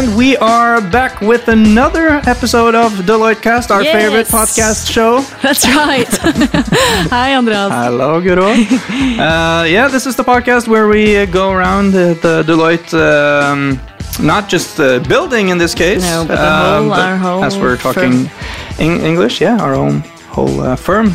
[0.00, 3.92] And we are back with another episode of Deloitte Cast, our Yes.
[3.94, 5.20] favorite podcast show.
[5.42, 6.08] That's right.
[7.12, 7.70] Hi, Andreas.
[7.70, 8.48] Hello, Guro.
[9.20, 13.78] uh, yeah, this is the podcast where we uh, go around uh, the Deloitte, um,
[14.24, 17.76] not just uh, building in this case, No, but the whole- our whole as we're
[17.76, 18.30] talking
[18.78, 21.14] Eng- English, yeah, our own whole uh, firm.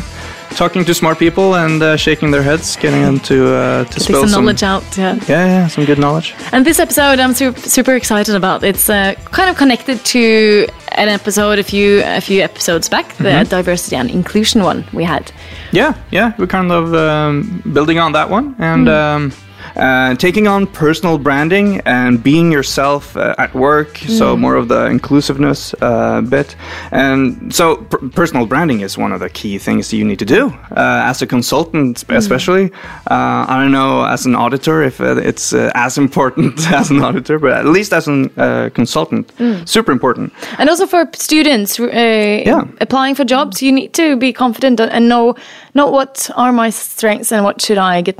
[0.56, 4.20] Talking to smart people and uh, shaking their heads, getting them to uh, to spill
[4.22, 4.82] some some knowledge out.
[4.96, 5.14] Yeah.
[5.28, 6.34] Yeah, yeah, some good knowledge.
[6.52, 8.62] And this episode, I'm super, super excited about.
[8.64, 13.24] It's uh, kind of connected to an episode a few a few episodes back, the
[13.24, 13.50] Mm-hmm.
[13.50, 15.30] diversity and inclusion one we had.
[15.72, 18.94] Yeah, yeah, we're kind of um, building on that one and Hmm.
[18.94, 19.32] um,
[19.76, 23.98] uh, taking on personal branding and being yourself uh, at work.
[24.08, 24.40] So Hmm.
[24.40, 26.56] more of the inclusiveness uh, bit,
[26.90, 30.46] and so per- personal branding is one of the key things you need to do
[30.76, 32.16] uh, as a consultant, Hmm.
[32.16, 32.64] especially.
[33.10, 37.38] Uh, I don't know as an auditor if it's uh, as important as an auditor,
[37.38, 39.64] but at least as a uh, consultant, Hmm.
[39.64, 40.32] super important.
[40.58, 45.34] And also for students uh, applying for jobs, you need to be confident and know
[45.74, 48.16] not what are my strengths and what should I get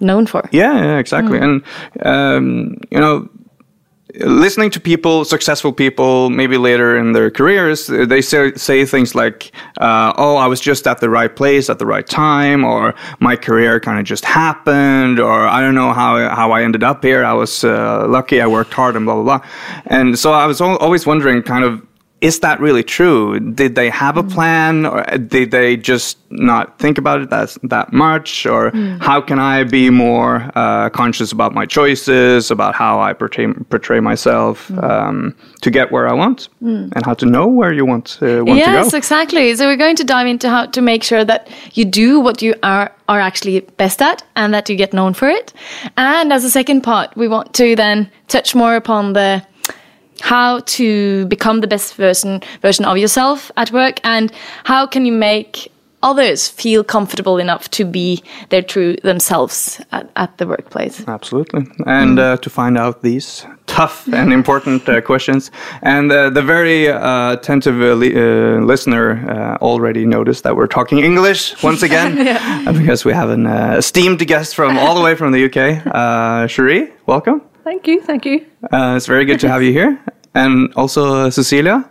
[0.00, 0.48] known for.
[0.52, 1.38] Yeah, yeah exactly.
[1.38, 1.62] And
[2.02, 3.28] um, you know,
[4.16, 9.52] listening to people, successful people, maybe later in their careers, they say say things like,
[9.80, 13.36] uh, "Oh, I was just at the right place at the right time," or "My
[13.36, 17.24] career kind of just happened," or "I don't know how how I ended up here.
[17.24, 18.40] I was uh, lucky.
[18.40, 19.48] I worked hard," and blah blah blah.
[19.86, 21.82] And so I was al- always wondering, kind of
[22.20, 23.40] is that really true?
[23.40, 27.92] Did they have a plan, or did they just not think about it that that
[27.92, 28.44] much?
[28.44, 33.52] Or how can I be more uh, conscious about my choices, about how I portray
[33.70, 38.18] portray myself um, to get where I want, and how to know where you want
[38.20, 38.96] uh, want yes, to go?
[38.98, 39.54] exactly.
[39.54, 42.54] So we're going to dive into how to make sure that you do what you
[42.62, 45.52] are are actually best at and that you get known for it.
[45.96, 49.42] And as a second part, we want to then touch more upon the
[50.20, 54.32] how to become the best version version of yourself at work and
[54.64, 55.70] how can you make
[56.02, 61.06] others feel comfortable enough to be their true themselves at, at the workplace.
[61.06, 61.66] Absolutely.
[61.86, 65.50] And uh, to find out these tough and important uh, questions.
[65.82, 70.66] And uh, the very uh, attentive uh, li- uh, listener uh, already noticed that we're
[70.66, 72.26] talking English once again
[72.66, 75.86] uh, because we have an uh, esteemed guest from all the way from the UK.
[75.86, 77.42] Uh, Sheree, welcome.
[77.64, 78.46] Thank you, thank you.
[78.72, 79.98] Uh, it's very good to have you here.
[80.34, 81.88] And also uh, Cecilia,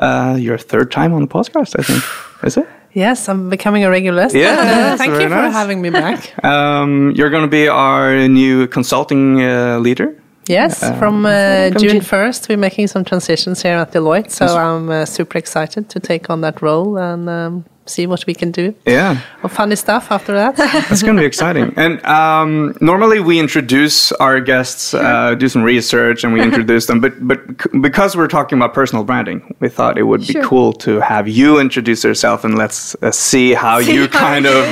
[0.00, 2.02] uh, your third time on the podcast, I think.
[2.44, 2.66] Is it?
[2.94, 4.28] Yes, I'm becoming a regular.
[4.32, 5.52] Yeah, Uh, thank very you for nice.
[5.54, 6.32] having me back.
[6.44, 10.14] Um, you're going to be our new consulting uh, leader.
[10.48, 12.00] Yes, from uh, From June June.
[12.00, 14.30] 1st, we're making some transitions here at Deloitte.
[14.30, 18.34] So I'm uh, super excited to take on that role and um, see what we
[18.34, 18.74] can do.
[18.86, 19.20] Yeah.
[19.42, 20.56] Or funny stuff after that.
[20.88, 21.72] That's going to be exciting.
[21.76, 27.00] And um, normally we introduce our guests, uh, do some research, and we introduce them.
[27.00, 27.40] But but
[27.82, 30.44] because we're talking about personal branding, we thought it would be Sure.
[30.44, 34.64] cool to have you introduce yourself and let's uh, see how you how kind of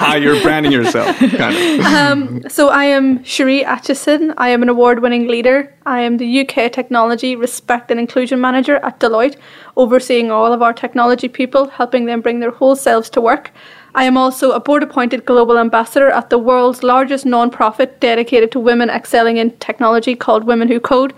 [0.00, 1.16] how you're branding yourself.
[1.18, 2.50] Kind of.
[2.52, 4.34] So I am Sheree Atcheson.
[4.36, 5.72] I am an award-winning leader.
[5.86, 9.36] I am the UK Technology Respect and Inclusion Manager at Deloitte,
[9.76, 13.50] overseeing all of our technology people, helping them bring their whole selves to work.
[13.94, 18.88] I am also a board-appointed global ambassador at the world's largest non-profit dedicated to women
[18.88, 21.12] excelling in technology called Women Who Code.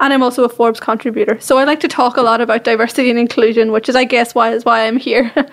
[0.00, 1.40] And I'm also a Forbes contributor.
[1.40, 4.34] So I like to talk a lot about diversity and inclusion, which is I guess
[4.34, 5.32] why is why I'm here.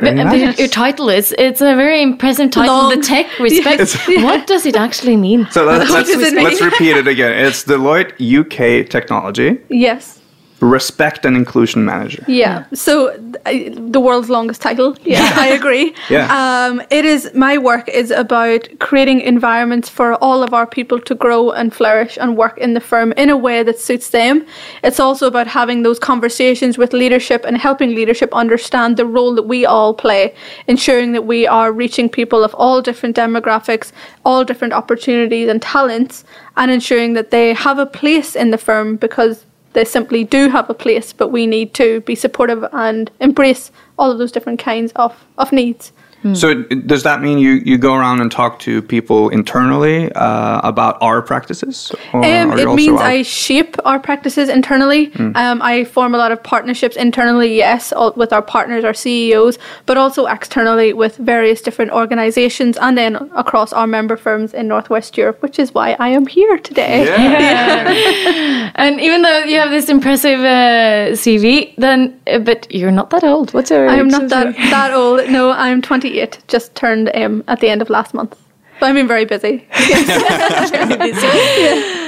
[0.00, 0.58] Very But nice.
[0.58, 2.74] Your title is it's a very impressive title.
[2.74, 2.98] Long.
[2.98, 3.96] The tech respect.
[4.24, 5.46] What does it actually mean?
[5.52, 6.44] So let's, let's, does it mean?
[6.44, 7.46] let's repeat it again.
[7.46, 10.20] It's Deloitte UK Technology yes.
[10.64, 12.24] Respect and Inclusion Manager.
[12.26, 12.64] Yeah.
[12.72, 14.96] So th- the world's longest title.
[15.04, 15.94] Yeah, I agree.
[16.08, 16.26] Yeah.
[16.40, 21.14] Um, it is my work is about creating environments for all of our people to
[21.14, 24.46] grow and flourish and work in the firm in a way that suits them.
[24.82, 29.46] It's also about having those conversations with leadership and helping leadership understand the role that
[29.46, 30.34] we all play,
[30.66, 33.92] ensuring that we are reaching people of all different demographics,
[34.24, 36.24] all different opportunities and talents,
[36.56, 39.44] and ensuring that they have a place in the firm because
[39.74, 44.10] they simply do have a place, but we need to be supportive and embrace all
[44.10, 45.92] of those different kinds of, of needs.
[46.32, 50.96] So does that mean you, you go around and talk to people internally uh, about
[51.02, 51.92] our practices?
[52.14, 55.12] Or Um, are it means out- I shape our practices internally.
[55.34, 59.58] Um, I form a lot of partnerships internally, yes, all, with our partners, our CEOs,
[59.86, 65.18] but also externally with various different organisations and then across our member firms in Northwest
[65.18, 67.04] Europe, which is why I am here today.
[68.76, 73.24] And even though you have this impressive uh, CV, then uh, but you're not that
[73.24, 73.52] old.
[73.54, 73.88] What's your?
[73.88, 75.28] I am not that, that old.
[75.30, 76.13] No, I'm 28,
[76.48, 78.36] just turned um, at the end of last month.
[78.80, 79.66] So I've been very busy.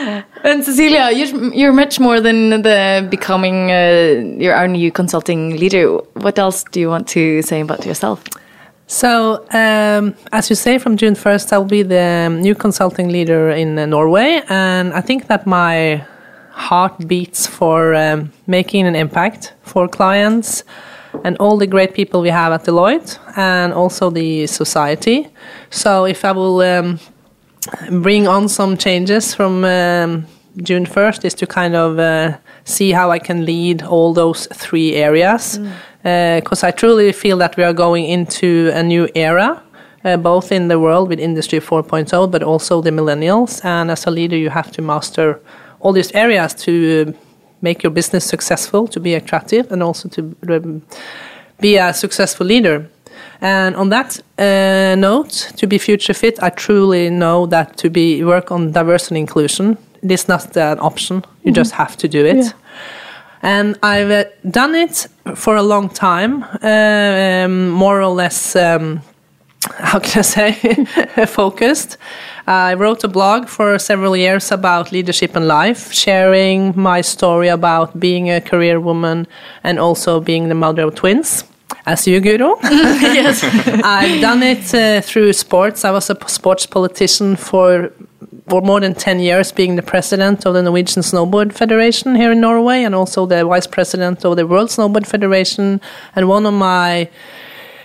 [0.46, 5.96] And Cecilia, you're, you're much more than the becoming uh, your our new consulting leader.
[6.14, 8.22] What else do you want to say about yourself?
[8.86, 13.76] So, um, as you say, from June 1st, I'll be the new consulting leader in
[13.76, 14.40] uh, Norway.
[14.48, 16.06] And I think that my
[16.52, 20.62] heart beats for um, making an impact for clients
[21.24, 25.28] and all the great people we have at Deloitte and also the society.
[25.70, 27.00] So, if I will um,
[27.90, 30.26] bring on some changes from um,
[30.62, 34.94] June 1st, is to kind of uh, see how I can lead all those three
[34.94, 35.58] areas.
[36.02, 39.62] Because I truly feel that we are going into a new era.
[40.04, 43.64] Uh, both in the world with Industry 4.0, but also the millennials.
[43.64, 45.40] And as a leader, you have to master
[45.80, 47.25] all these areas to uh,
[47.60, 50.82] make your business successful, to be attractive, and also to um,
[51.60, 52.88] be a successful leader.
[53.40, 58.24] And on that uh, note, to be future fit, I truly know that to be
[58.24, 61.24] work on diversity and inclusion, it is not an option.
[61.42, 62.36] You just have to do it.
[62.36, 62.52] Yeah.
[63.42, 68.56] And I've uh, done it for a long time, uh, um, more or less.
[68.56, 69.00] Um,
[69.74, 70.52] how can I say,
[71.26, 71.96] focused.
[72.46, 77.98] I wrote a blog for several years about leadership and life, sharing my story about
[77.98, 79.26] being a career woman
[79.64, 81.44] and also being the mother of twins.
[81.84, 82.58] As you, Guro.
[82.62, 83.42] yes.
[83.84, 85.84] I've done it uh, through sports.
[85.84, 87.92] I was a sports politician for,
[88.48, 92.40] for more than 10 years, being the president of the Norwegian Snowboard Federation here in
[92.40, 95.80] Norway and also the vice president of the World Snowboard Federation.
[96.14, 97.08] And one of my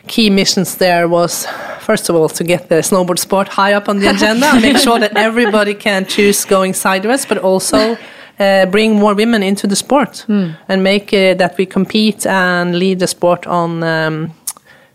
[0.08, 1.48] key missions there was
[1.80, 4.78] first of all to get the snowboard sport high up on the agenda and make
[4.78, 7.98] sure that everybody can choose going sideways but also
[8.40, 10.26] uh, bring more women into the sport
[10.68, 14.34] and make uh, that we compete and lead the sport on um,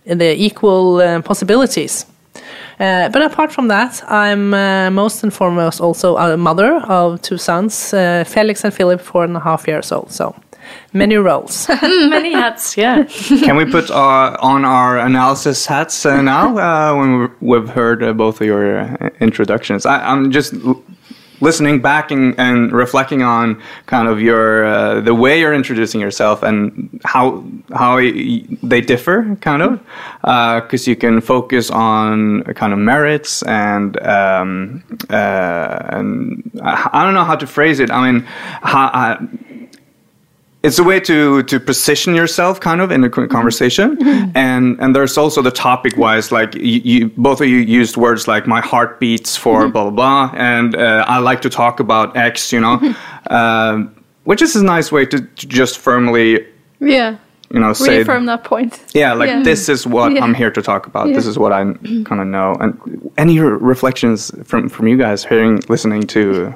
[0.04, 2.06] the equal uh, possibilities
[2.78, 7.38] uh, but apart from that, I'm uh, most and foremost also a mother of two
[7.38, 10.10] sons, uh, Felix and Philip, four and a half years old.
[10.12, 10.34] So
[10.92, 11.68] many roles.
[11.82, 13.04] Many hats, yeah.
[13.44, 18.02] Can we put uh, on our analysis hats uh, now uh, when we- we've heard
[18.02, 19.84] uh, both of your uh, introductions?
[19.86, 20.82] I, I'm just l-
[21.42, 26.42] listening back and, and reflecting on kind of your uh, the way you're introducing yourself
[26.42, 29.80] and how how y- they differ, kind of,
[30.62, 37.12] because you can focus on kind of merits and um, uh, and I, I don't
[37.14, 37.90] know how to phrase it.
[37.90, 38.20] I mean,
[38.62, 39.18] how, uh,
[40.66, 43.88] it's a way to to position yourself kind of in a co- conversation.
[44.34, 48.26] And and there's also the topic wise like you, you both of you used words
[48.28, 50.30] like my heart beats for blah blah blah.
[50.54, 52.76] And uh, i like to talk about x you know?
[53.30, 56.26] Um, which is a nice way to, to just firmly
[56.80, 57.16] Yeah.
[57.54, 58.72] you know say Reaffirm that point.
[58.94, 59.42] yeah like Yeah.
[59.44, 60.24] this is what Yeah.
[60.24, 61.06] i'm here to talk about.
[61.14, 61.62] This is what i
[62.08, 62.48] kind of know.
[62.62, 62.72] And
[63.16, 63.36] any
[63.70, 66.52] reflections from from you guys hearing listening to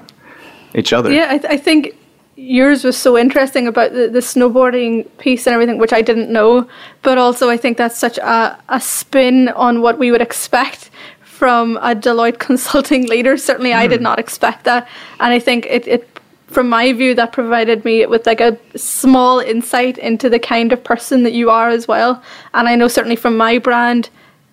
[0.74, 1.10] each other?
[1.12, 1.94] Yeah, I, th- I think
[2.40, 6.68] yours was so interesting about the, the snowboarding piece and everything, which I didn't know.
[7.02, 10.90] But also, I think that's such a, a spin on what we would expect
[11.22, 13.36] from a Deloitte consulting leader.
[13.36, 14.04] Certainly, I did hmm.
[14.04, 14.88] not expect that.
[15.20, 19.38] And I think it, it, from my view, that provided me with like a small
[19.38, 22.22] insight into the kind of person that you are as well.
[22.54, 24.08] And I know certainly from my brand,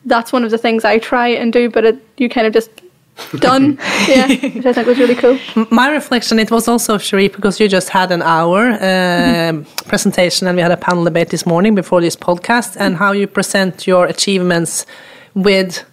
[0.06, 2.70] that's one of the things I try and do, but it, you kind of just
[3.40, 3.78] done.
[4.08, 5.38] yeah, which I think was really cool.
[5.72, 10.56] My reflection, it was also Sheree, because you just had an hour um presentation and
[10.56, 14.06] we had a panel debate this morning before this podcast, and how you present your
[14.06, 14.86] achievements
[15.34, 15.84] with,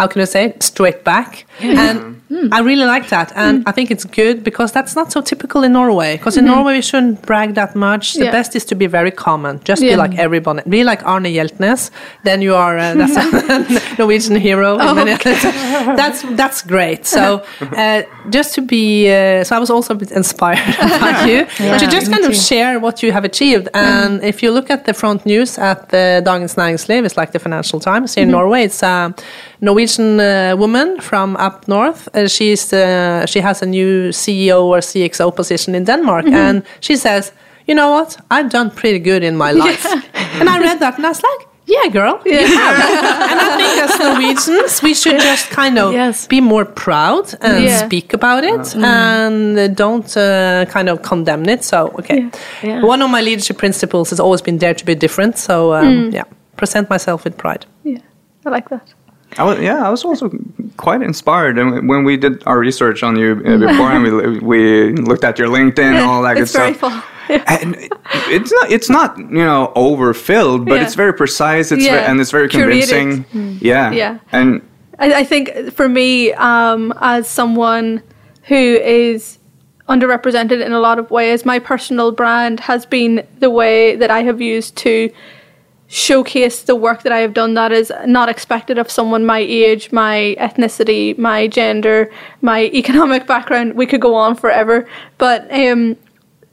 [0.00, 0.62] how can I say, it?
[0.62, 1.30] straight back.
[1.60, 1.98] And
[2.56, 5.72] I really like that, and I think it's good because that's not so typical in
[5.72, 6.16] Norway.
[6.16, 8.04] Because in Norway we shouldn't brag that much.
[8.14, 8.32] The Yeah.
[8.38, 10.60] best is to be very common, just be like everybody.
[10.68, 11.90] Be like Arne Hjeltnes,
[12.24, 13.24] then you are uh, that's a
[13.98, 14.70] Norwegian hero.
[14.78, 15.16] in many-
[16.00, 17.06] that's that's great.
[17.06, 17.42] So
[17.76, 18.02] uh,
[18.36, 21.38] just to be, uh, so I was also a bit inspired by you
[21.80, 23.66] to just kind of share what you have achieved.
[23.74, 27.38] And if you look at the front news at the Dagens Næringsliv, it's like the
[27.38, 28.62] Financial Times here in Norway.
[28.64, 29.12] It's a
[29.60, 32.08] Norwegian uh, woman from up north.
[32.14, 36.96] Uh, she's uh, she has a new CEO or CXO position in Denmark, and she
[36.96, 37.32] says,
[37.66, 38.16] "You know what?
[38.30, 39.86] I've done pretty good in my life."
[40.40, 41.46] and I read that, and I was like.
[41.66, 42.18] Yeah, girl.
[42.24, 42.78] You have.
[43.30, 46.26] and I think as Norwegians, we should just kind of Yes.
[46.26, 47.86] be more proud and Yeah.
[47.86, 51.64] speak about it and uh, don't uh, kind of condemn it.
[51.64, 52.24] So, okay.
[52.62, 52.82] Yeah.
[52.88, 55.38] One of my leadership principles has always been dare to be different.
[55.38, 56.24] So, um, yeah,
[56.56, 57.66] present myself with pride.
[57.84, 57.98] Yeah,
[58.46, 58.94] I like that.
[59.38, 60.30] I was, yeah, I was also
[60.76, 64.92] quite inspired And when we did our research on you uh, before, and we we
[64.94, 66.92] looked at your LinkedIn and all that good it's very stuff.
[67.04, 67.36] full.
[67.46, 67.76] And
[68.28, 70.82] it's not it's not you know overfilled, but Yeah.
[70.84, 71.70] it's very precise.
[71.70, 72.10] It's Yeah.
[72.10, 72.88] and it's very Curated.
[73.30, 73.58] convincing.
[73.60, 74.18] Yeah, Yeah.
[74.32, 74.62] and
[74.98, 78.02] I, I think for me, um, as someone
[78.44, 79.38] who is
[79.88, 81.44] underrepresented in a lot of ways.
[81.44, 85.10] My personal brand has been the way that I have used to
[85.90, 89.90] showcase the work that I have done that is not expected of someone my age,
[89.90, 93.74] my ethnicity, my gender, my economic background.
[93.74, 95.96] We could go on forever, but um,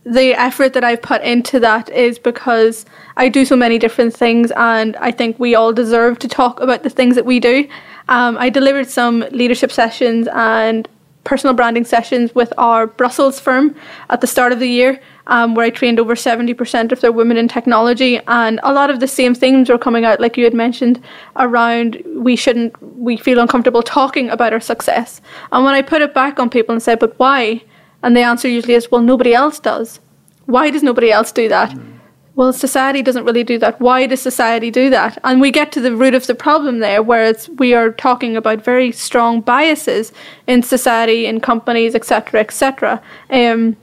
[0.03, 4.51] the effort that I've put into that is because I do so many different things,
[4.55, 7.69] and I think we all deserve to talk about the things that we do.
[8.09, 10.87] Um, I delivered some leadership sessions and
[11.25, 13.75] personal branding sessions with our Brussels firm
[14.09, 17.37] at the start of the year, um, where I trained over 70% of their women
[17.37, 18.19] in technology.
[18.27, 21.01] And a lot of the same themes were coming out, like you had mentioned,
[21.35, 25.21] around we shouldn't, we feel uncomfortable talking about our success.
[25.51, 27.63] And when I put it back on people and said, but why?
[28.03, 29.99] And the answer usually is, well, nobody else does.
[30.45, 31.71] Why does nobody else do that?
[31.71, 31.93] Mm.
[32.35, 33.81] Well, society doesn't really do that.
[33.81, 35.17] Why does society do that?
[35.23, 38.37] And we get to the root of the problem there, where it's, we are talking
[38.37, 40.13] about very strong biases
[40.45, 43.01] in society, in companies, etc., etc.
[43.31, 43.75] Um,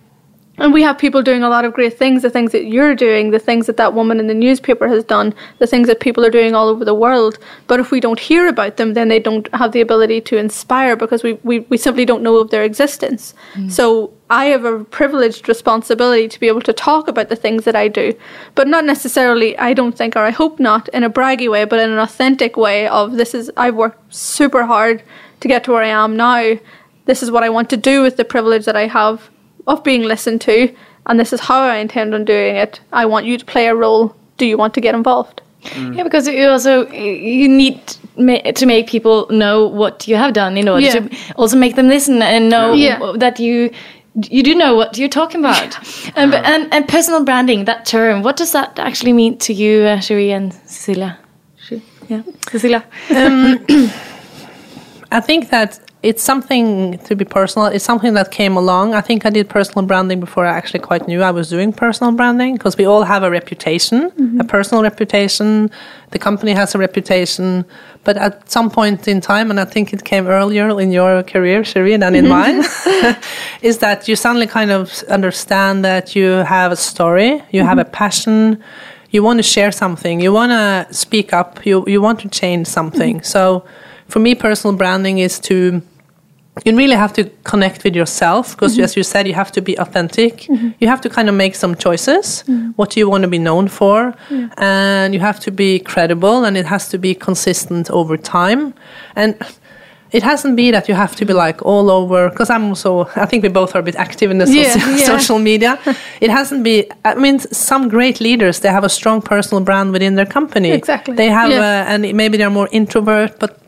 [0.58, 3.30] and we have people doing a lot of great things, the things that you're doing,
[3.30, 6.30] the things that that woman in the newspaper has done, the things that people are
[6.30, 7.38] doing all over the world.
[7.66, 10.94] But if we don't hear about them, then they don't have the ability to inspire
[10.94, 13.34] because we, we, we simply don't know of their existence.
[13.54, 13.73] Mm.
[13.73, 17.75] So I have a privileged responsibility to be able to talk about the things that
[17.75, 18.14] I do,
[18.54, 21.80] but not necessarily, I don't think, or I hope not, in a braggy way, but
[21.80, 25.02] in an authentic way of this is, I've worked super hard
[25.40, 26.58] to get to where I am now.
[27.06, 29.30] This is what I want to do with the privilege that I have
[29.66, 30.75] of being listened to,
[31.06, 32.80] and this is how I intend on doing it.
[32.92, 34.14] I want you to play a role.
[34.37, 35.42] Do you want to get involved?
[35.62, 35.97] Mm.
[35.97, 40.68] Yeah, because you also you need to make people know what you have done in
[40.68, 41.00] order yeah.
[41.00, 43.12] to also make them listen and know yeah.
[43.16, 43.71] that you
[44.30, 45.76] you do know what you're talking about.
[46.16, 49.97] and, and, and personal branding, that term, what does that actually mean to you, uh,
[49.99, 51.18] Sheree and Cecilia?
[52.09, 52.85] Yeah, Cecilia.
[53.11, 53.64] Um,
[55.11, 57.68] I think that it's something to be personal.
[57.68, 58.92] It's something that came along.
[58.92, 62.12] I think I did personal branding before I actually quite knew I was doing personal
[62.12, 64.38] branding because we all have a reputation, mm-hmm.
[64.38, 65.70] a personal reputation.
[66.11, 67.64] The company has a reputation,
[68.04, 71.62] but at some point in time, and I think it came earlier in your career,
[71.62, 73.06] Sheree, than in mm-hmm.
[73.06, 73.16] mine,
[73.62, 77.68] is that you suddenly kind of understand that you have a story, you mm-hmm.
[77.68, 78.62] have a passion,
[79.08, 82.66] you want to share something, you want to speak up, you you want to change
[82.66, 83.16] something.
[83.16, 83.32] Mm-hmm.
[83.37, 83.64] So,
[84.06, 85.80] for me, personal branding is to
[86.64, 88.84] you really have to connect with yourself because mm-hmm.
[88.84, 90.70] as you said you have to be authentic mm-hmm.
[90.78, 92.70] you have to kind of make some choices mm-hmm.
[92.76, 94.49] what do you want to be known for yeah.
[94.58, 98.73] and you have to be credible and it has to be consistent over time
[99.16, 99.37] and
[100.12, 103.26] it hasn't been that you have to be like all over because i'm also i
[103.26, 104.96] think we both are a bit active in the yeah, yeah.
[104.96, 105.76] social media
[106.20, 110.14] it hasn't been i mean some great leaders they have a strong personal brand within
[110.14, 111.58] their company exactly they have yeah.
[111.58, 113.58] uh, and maybe they're more introvert but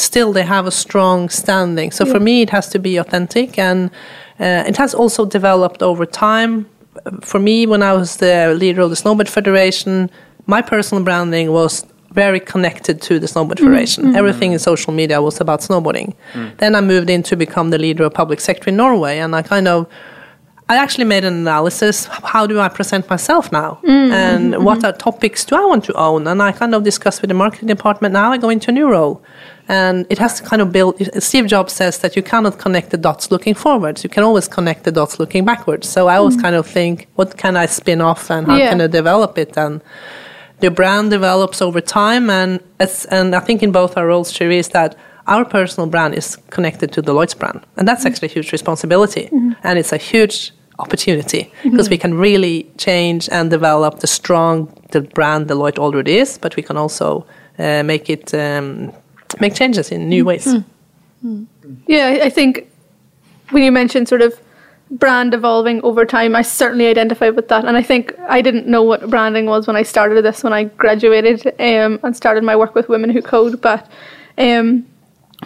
[0.00, 1.90] still they have a strong standing.
[1.90, 2.12] So yeah.
[2.12, 3.90] for me, it has to be authentic, and
[4.40, 6.66] uh, it has also developed over time.
[7.22, 10.10] For me, when I was the leader of the Snowboard Federation,
[10.46, 13.66] my personal branding was very connected to the Snowboard mm-hmm.
[13.66, 14.04] Federation.
[14.04, 14.16] Mm-hmm.
[14.16, 16.14] Everything in social media was about snowboarding.
[16.34, 16.58] Mm.
[16.58, 19.42] Then I moved in to become the leader of public sector in Norway, and I
[19.42, 19.86] kind of
[20.68, 22.06] I actually made an analysis.
[22.06, 23.80] How do I present myself now?
[23.82, 24.12] Mm-hmm.
[24.12, 24.64] And mm-hmm.
[24.64, 26.26] what topics do I want to own?
[26.26, 28.12] And I kind of discussed with the marketing department.
[28.12, 29.22] Now I go into a new role.
[29.72, 30.94] And it has to kind of build.
[31.22, 34.04] Steve Jobs says that you cannot connect the dots looking forwards.
[34.04, 35.88] You can always connect the dots looking backwards.
[35.88, 36.42] So I always mm.
[36.42, 38.70] kind of think, what can I spin off and how yeah.
[38.70, 39.56] can I develop it?
[39.56, 39.80] And
[40.60, 42.24] the brand develops over time.
[42.28, 42.60] And
[43.10, 44.94] and I think in both our roles, Sheree, is that
[45.26, 48.08] our personal brand is connected to Deloitte's brand, and that's mm.
[48.08, 49.52] actually a huge responsibility, mm-hmm.
[49.62, 51.90] and it's a huge opportunity because mm-hmm.
[51.90, 56.62] we can really change and develop the strong the brand Deloitte already is, but we
[56.62, 57.24] can also
[57.58, 58.92] uh, make it um,
[59.40, 60.46] make changes in new ways.
[60.46, 60.64] Mm.
[61.24, 61.46] Mm.
[61.86, 62.68] Yeah, I think
[63.50, 64.40] when you mentioned sort of
[64.90, 67.64] brand evolving over time, I certainly identify with that.
[67.64, 70.64] And I think I didn't know what branding was when I started this, when I
[70.64, 73.60] graduated um, and started my work with Women Who Code.
[73.60, 73.90] But
[74.38, 74.86] um,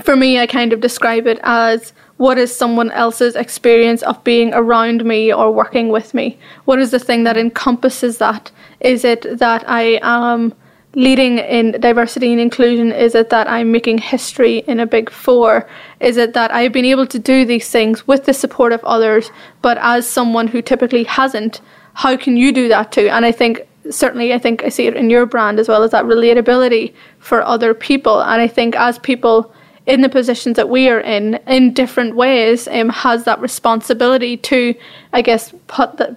[0.02, 4.52] for me, I kind of describe it as what is someone else's experience of being
[4.54, 6.38] around me or working with me?
[6.64, 8.50] What is the thing that encompasses that?
[8.80, 10.54] Is it that I am
[10.96, 12.90] leading in diversity and inclusion?
[12.90, 15.68] Is it that I'm making history in a big four?
[16.00, 19.30] Is it that I've been able to do these things with the support of others,
[19.60, 21.60] but as someone who typically hasn't,
[21.92, 23.08] how can you do that too?
[23.08, 25.90] And I think certainly I think I see it in your brand as well as
[25.90, 28.22] that relatability for other people.
[28.22, 29.52] And I think as people
[29.84, 34.74] in the positions that we are in, in different ways, um, has that responsibility to,
[35.12, 36.16] I guess, put that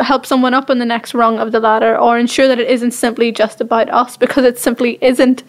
[0.00, 2.92] help someone up in the next rung of the ladder or ensure that it isn't
[2.92, 5.42] simply just about us because it simply isn't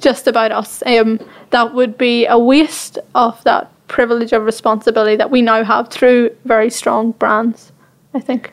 [0.00, 0.82] just about us.
[0.86, 5.88] Um, that would be a waste of that privilege of responsibility that we now have
[5.88, 7.72] through very strong brands.
[8.14, 8.52] I think.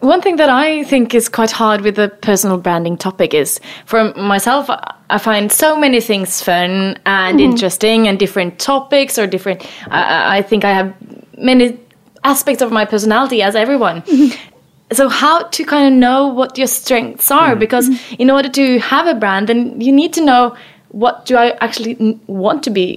[0.00, 4.12] One thing that I think is quite hard with the personal branding topic is, for
[4.14, 4.68] myself,
[5.10, 9.66] I find so many things fun and interesting and different topics or different.
[9.90, 10.94] I I think I have
[11.38, 11.78] many
[12.24, 14.02] aspects of my personality as everyone.
[14.02, 14.50] Mm-hmm.
[14.92, 17.50] So how to kind of know what your strengths are?
[17.50, 17.60] Mm-hmm.
[17.60, 18.14] Because mm-hmm.
[18.18, 20.56] in order to have a brand, then you need to know
[20.88, 22.96] what do I actually n- want to be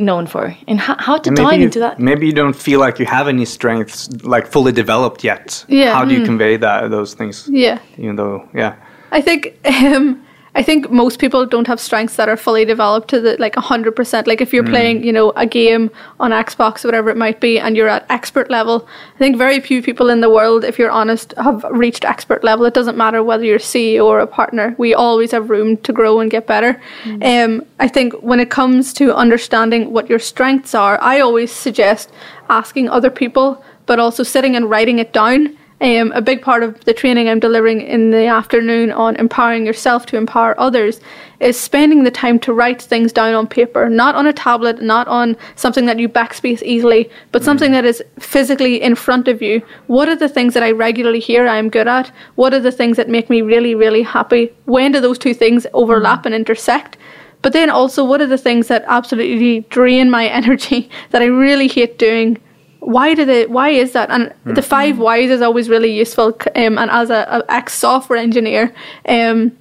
[0.00, 1.98] known for, and how, how to And dive into that.
[1.98, 5.64] maybe you don't feel like you have any strengths like fully developed yet.
[5.66, 5.94] Yeah.
[5.94, 6.26] How do you mm.
[6.26, 7.48] convey that those things?
[7.50, 7.78] Yeah.
[7.96, 8.76] Even though, yeah.
[9.12, 10.22] I think um,
[10.58, 13.92] I think most people don't have strengths that are fully developed to the like hundred
[13.92, 14.26] percent.
[14.26, 15.88] Like if you're playing, you know, a game
[16.18, 19.82] on Xbox, whatever it might be, and you're at expert level, I think very few
[19.82, 22.66] people in the world, if you're honest, have reached expert level.
[22.66, 24.74] It doesn't matter whether you're CEO or a partner.
[24.78, 26.82] We always have room to grow and get better.
[27.22, 32.10] Um, I think when it comes to understanding what your strengths are, I always suggest
[32.50, 35.57] asking other people, but also sitting and writing it down.
[35.80, 40.06] Um, a big part of the training I'm delivering in the afternoon on empowering yourself
[40.06, 41.00] to empower others
[41.38, 45.06] is spending the time to write things down on paper, not on a tablet, not
[45.06, 49.62] on something that you backspace easily, but something that is physically in front of you.
[49.86, 52.10] What are the things that I regularly hear I'm good at?
[52.34, 54.52] What are the things that make me really, really happy?
[54.64, 56.96] When do those two things overlap and intersect?
[57.40, 61.68] But then also, what are the things that absolutely drain my energy that I really
[61.68, 62.38] hate doing?
[62.88, 64.08] Why did it why is that?
[64.08, 68.18] And the five whys is always really useful um, and as a, a ex software
[68.18, 68.72] engineer
[69.06, 69.52] um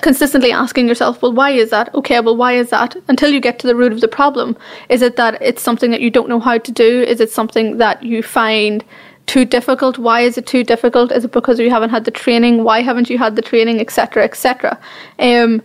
[0.00, 1.94] consistently asking yourself well why is that?
[1.94, 2.96] Okay well why is that?
[3.06, 4.56] Until you get to the root of the problem.
[4.88, 7.02] Is it that it's something that you don't know how to do?
[7.02, 8.84] Is it something that you find
[9.26, 9.96] too difficult?
[9.96, 11.12] Why is it too difficult?
[11.12, 12.64] Is it because you haven't had the training?
[12.64, 13.78] Why haven't you had the training?
[13.80, 14.80] Etc etc
[15.20, 15.62] um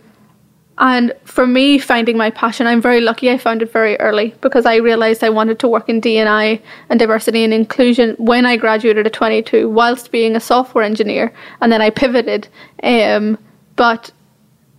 [0.80, 4.64] and for me, finding my passion, I'm very lucky I found it very early because
[4.64, 9.06] I realised I wanted to work in D&I and diversity and inclusion when I graduated
[9.06, 11.34] at 22 whilst being a software engineer.
[11.60, 12.48] And then I pivoted.
[12.82, 13.36] Um,
[13.76, 14.10] but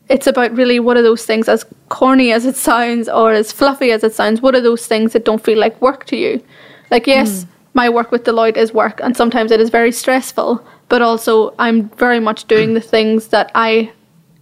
[0.10, 3.92] it's about really what are those things, as corny as it sounds or as fluffy
[3.92, 6.44] as it sounds, what are those things that don't feel like work to you?
[6.90, 11.04] Like, yes, my work with Deloitte is work and sometimes it is very stressful, but
[11.04, 13.92] also I'm very much doing the things that I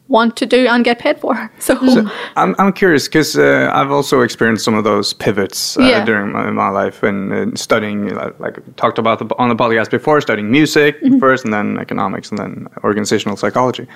[0.10, 1.36] want to do and get paid for.
[1.60, 1.76] So,
[2.36, 6.04] I'm, I'm curious because uh, I've also experienced some of those pivots uh, Yeah.
[6.06, 9.90] during my, my life and uh, studying, like I talked about the, on the podcast
[9.92, 13.88] before, studying music first and then economics and then organizational psychology.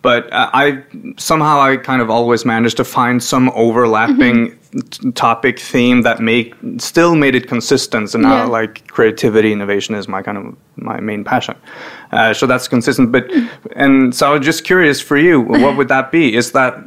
[0.00, 0.82] But uh, I
[1.18, 4.56] somehow I kind of always managed to find some overlapping
[4.90, 8.14] t- topic theme that make still made it consistent.
[8.14, 8.44] And now Yeah.
[8.46, 11.56] like creativity, innovation is my kind of my main passion.
[12.12, 13.12] Uh, so that's consistent.
[13.12, 13.30] But
[13.76, 16.34] and so I was just curious for you, what would that be?
[16.34, 16.82] Is that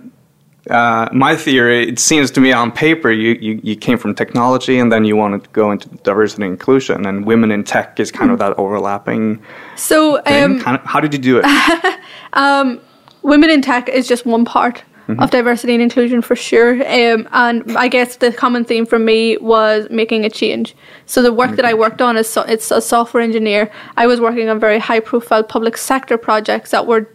[0.70, 4.78] uh, my theory, it seems to me on paper, you, you, you came from technology
[4.78, 8.12] and then you wanted to go into diversity and inclusion, and women in tech is
[8.12, 9.42] kind of that overlapping
[9.76, 12.80] so um, kind of, how did you do it?
[13.24, 16.74] women in tech is just one part of diversity and inclusion for sure.
[16.74, 20.76] Um, and I guess the common theme for me was making a change.
[21.06, 23.72] So the work that I worked on is so, it's a software engineer.
[23.98, 27.10] I was working on very high profile public sector projects that were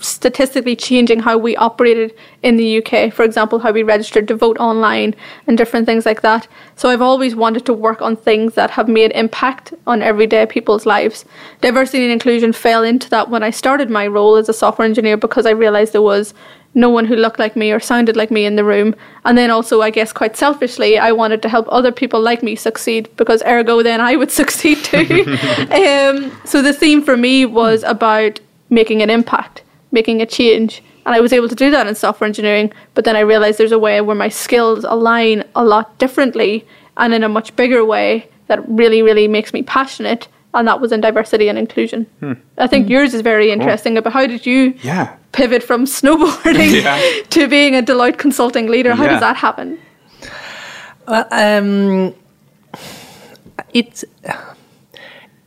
[0.00, 3.12] statistically changing how we operated in the UK.
[3.12, 5.14] For example, how we registered to vote online
[5.46, 6.46] and different things like that.
[6.76, 10.86] So I've always wanted to work on things that have made impact on everyday people's
[10.86, 11.24] lives.
[11.60, 15.16] Diversity and inclusion fell into that when I started my role as a software engineer
[15.16, 16.34] because I realized there was
[16.74, 18.94] no one who looked like me or sounded like me in the room.
[19.24, 22.56] And then also, I guess, quite selfishly, I wanted to help other people like me
[22.56, 25.24] succeed because ergo, then I would succeed too.
[25.70, 30.82] um, so the theme for me was about making an impact, making a change.
[31.06, 33.72] And I was able to do that in software engineering, but then I realized there's
[33.72, 36.66] a way where my skills align a lot differently
[36.98, 40.28] and in a much bigger way that really, really makes me passionate.
[40.54, 42.06] And that was in diversity and inclusion.
[42.58, 43.94] I think yours is very interesting.
[43.94, 45.16] But how did you yeah.
[45.32, 47.00] Pivot from snowboarding Yeah.
[47.30, 48.94] to being a Deloitte consulting leader?
[48.94, 49.10] How Yeah.
[49.12, 49.78] does that happen?
[51.06, 52.14] Well, um,
[53.72, 54.04] it.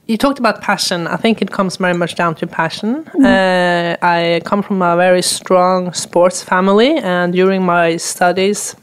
[0.07, 1.07] You talked about passion.
[1.07, 3.07] I think it comes very much down to passion.
[3.23, 8.75] Uh, I come from a very strong sports family, and during my studies,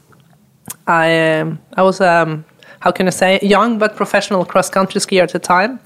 [0.87, 2.45] I um, I was um,
[2.79, 5.79] how can I say young but professional cross country skier at the time,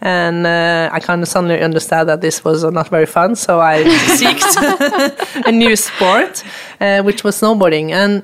[0.00, 3.34] and uh, I kind of suddenly understood that this was not very fun.
[3.36, 3.84] So I
[4.18, 6.44] seeked a new sport,
[6.80, 8.22] uh, which was snowboarding, and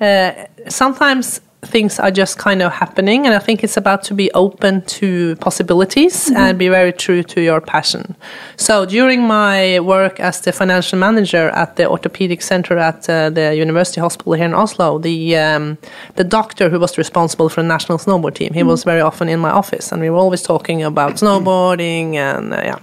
[0.00, 4.30] uh, sometimes things are just kind of happening, and I think it's about to be
[4.32, 8.16] open to possibilities and be very true to your passion.
[8.56, 13.54] So during my work as the financial manager at the orthopedic center at uh, the
[13.56, 15.78] University Hospital here in Oslo, the um,
[16.14, 19.40] the doctor who was responsible for the national snowboard team, he was very often in
[19.40, 22.78] my office, and we were always talking about snowboarding and uh, yeah,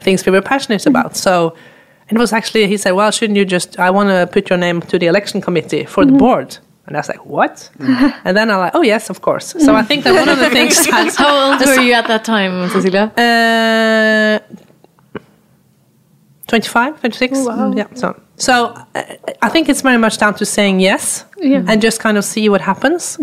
[0.00, 1.16] things we were passionate about.
[1.16, 1.54] So.
[2.10, 4.58] And it was actually, he said, well, shouldn't you just, I want to put your
[4.58, 6.56] name to the election committee for the board.
[6.88, 7.68] And I was like, what?
[8.24, 9.54] And then I'm like, oh, yes, of course.
[9.64, 12.24] So I think that one of the things that's, How old were you at that
[12.24, 13.12] time, Cecilia?
[13.14, 14.38] uh,
[16.48, 17.38] 25, 26.
[17.76, 17.86] Yeah.
[17.94, 18.52] So, so
[18.94, 19.02] uh,
[19.42, 21.62] I think it's very much down to saying yes Yeah.
[21.68, 23.18] and just kind of see what happens.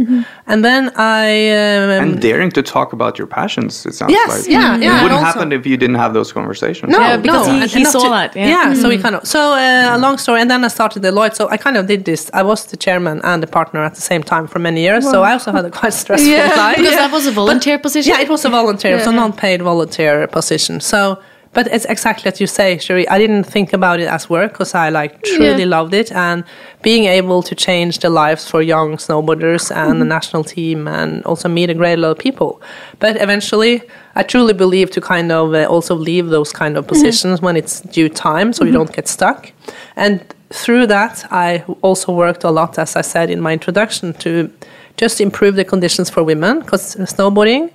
[0.47, 1.25] And then I.
[1.49, 3.85] Um, and daring to talk about your passions.
[3.85, 6.13] It sounds Yes, like yeah, it yeah, and wouldn't also- happen if you didn't have
[6.13, 6.91] those conversations.
[6.91, 8.73] No, Yeah, because no, he- and- he and saw to- that, yeah.
[8.81, 11.35] so we kind of so uh, a long story, and then I started Deloitte.
[11.35, 12.29] So I kind of did this.
[12.33, 15.03] I was the chairman and the partner at the same time for many years.
[15.11, 16.53] So I also had a quite stressful Yeah.
[16.65, 16.77] life.
[16.77, 18.11] Because that was a volunteer position.
[18.13, 19.19] Yeah, it was a volunteer, so Yeah.
[19.21, 20.79] non-paid volunteer position.
[20.81, 21.17] So,
[21.55, 23.07] but it's exactly as you say, Sheree.
[23.09, 25.77] I didn't think about it as work because I like truly Yeah.
[25.77, 26.43] loved it, and
[26.83, 30.17] being able to change the lives for young snowboarders and the mm-hmm.
[30.17, 32.61] national team, and also meet a great lot of people.
[32.99, 33.81] But eventually,
[34.15, 36.93] I truly believe to kind of uh, also leave those kind of mm-hmm.
[36.93, 38.77] positions when it's due time, so you mm-hmm.
[38.77, 39.51] don't get stuck.
[39.95, 40.19] And
[40.53, 44.51] through that, I also worked a lot, as I said in my introduction, to
[44.97, 47.69] just improve the conditions for women because snowboarding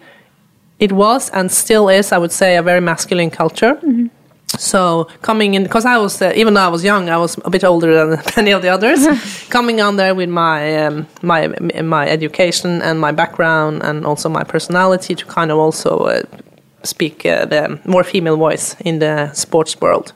[0.81, 3.79] it was and still is, I would say, a very masculine culture.
[4.59, 7.51] So coming in, because I was, uh, even though I was young, I was a
[7.51, 9.07] bit older than many of the others.
[9.49, 11.49] coming on there with my um, my
[11.83, 16.23] my education and my background and also my personality to kind of also uh,
[16.83, 20.13] speak uh, the more female voice in the sports world.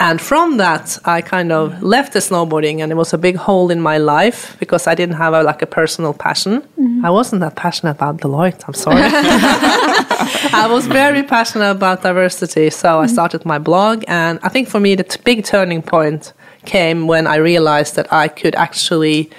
[0.00, 3.70] And from that, I kind of left the snowboarding, and it was a big hole
[3.70, 6.62] in my life because I didn't have a, like a personal passion.
[6.62, 7.04] Mm-hmm.
[7.06, 8.64] I wasn't that passionate about Deloitte.
[8.66, 9.02] I'm sorry.
[10.52, 13.12] I was very passionate about diversity, so I mm-hmm.
[13.12, 14.04] started my blog.
[14.08, 16.32] And I think for me, the t- big turning point
[16.64, 19.30] came when I realized that I could actually,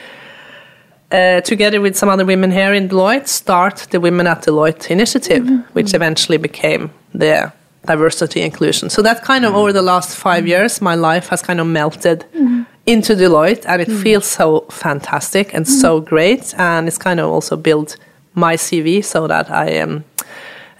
[1.11, 5.43] uh, together with some other women here in Deloitte, start the Women at Deloitte initiative,
[5.43, 5.73] mm-hmm.
[5.73, 7.51] which eventually became the
[7.85, 8.89] diversity inclusion.
[8.89, 10.49] So that kind of over the last five mm.
[10.49, 12.63] years, my life has kind of melted mm-hmm.
[12.85, 14.03] into Deloitte, and it mm.
[14.03, 16.09] feels so fantastic and so mm-hmm.
[16.09, 16.53] great.
[16.57, 17.97] And it's kind of also built
[18.33, 20.03] my CV so that I am.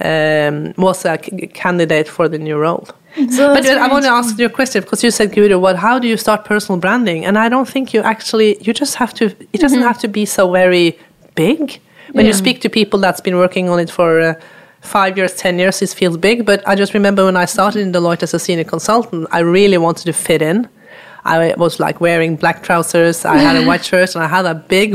[0.02, 2.86] Um, was a candidate for the new role.
[3.16, 3.32] Mm-hmm.
[3.32, 5.78] So But I want to ask you a question because you said, Guro, what?
[5.78, 7.26] How do you start personal branding?
[7.26, 8.58] And I don't think you actually.
[8.62, 9.26] You just have to.
[9.54, 11.00] It doesn't have to be so very
[11.36, 11.80] big.
[12.12, 14.34] When you speak to people that's been working on it for uh,
[14.86, 16.46] five years, ten years, it feels big.
[16.46, 19.78] But I just remember when I started in Deloitte as a senior consultant, I really
[19.78, 20.70] wanted to fit in.
[21.26, 23.26] I was like wearing black trousers.
[23.26, 24.94] I had a white shirt and I had a big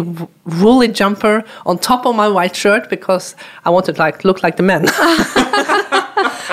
[0.61, 4.57] woolly jumper on top of my white shirt because I wanted to like look like
[4.57, 4.87] the men.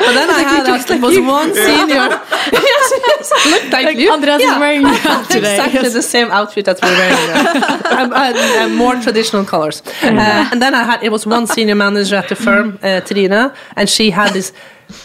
[0.08, 2.06] but then I had a, there was one senior.
[2.68, 4.10] yes, yes, looked like, Like you.
[4.12, 4.84] Andreas is wearing
[5.36, 5.94] today, Exactly yes.
[5.94, 7.26] the same outfit that we're wearing.
[7.32, 7.44] now.
[8.28, 9.82] And, and more traditional colors.
[10.04, 13.54] Uh, and then I had it was one senior manager at the firm, uh, Trina,
[13.76, 14.52] and she had this.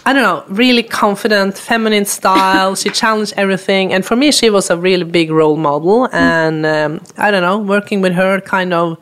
[0.07, 2.77] I don't know, really confident, feminine style.
[2.77, 6.09] she challenged everything, and for me, she was a really big role model.
[6.13, 8.97] And um, I don't know, working with her kind of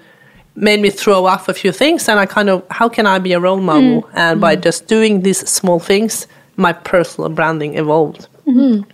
[0.54, 2.08] made me throw off a few things.
[2.08, 4.02] And I kind of, how can I be a role model?
[4.02, 4.10] Mm.
[4.14, 4.62] And by mm.
[4.62, 8.28] just doing these small things, my personal branding evolved.
[8.46, 8.60] Mm-hmm.
[8.60, 8.90] Mm-hmm.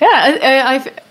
[0.00, 0.90] Yeah, I, I, I've-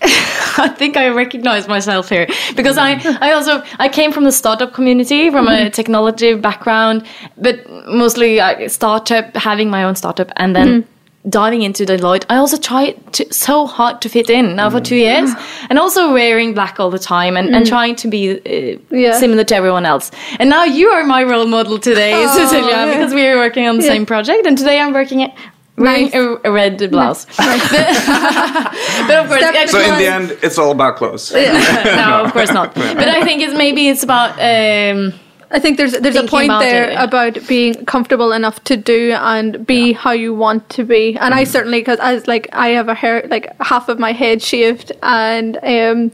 [0.60, 3.18] I think I recognize myself here because I, mm.
[3.20, 5.70] I also I came from the startup community from a mm-hmm.
[5.70, 7.06] technology background,
[7.36, 10.84] but mostly uh, startup, having my own startup, and then
[11.28, 12.24] diving into Deloitte.
[12.30, 15.30] I also tried to, so hard to fit in now for two years,
[15.68, 19.18] and also wearing black all the time and, and trying to be uh, Yeah.
[19.18, 20.10] similar to everyone else.
[20.38, 22.86] And now you are my role model today, Cecilia, yeah.
[22.96, 23.92] because we are working on the Yeah.
[23.92, 25.34] same project, and today I'm working at.
[25.80, 26.14] Wearing Nice.
[26.14, 27.36] a, a red blouse, but,
[29.06, 31.32] but of course, Step- So in the end, it's all about clothes.
[31.32, 32.74] no, of course not.
[32.74, 35.12] But I think it's maybe it's about um,
[35.50, 36.98] I think there's there's a point there it.
[36.98, 41.16] about being comfortable enough to do and be how you want to be.
[41.16, 44.42] And I certainly because I like I have a hair like half of my head
[44.42, 46.12] shaved and um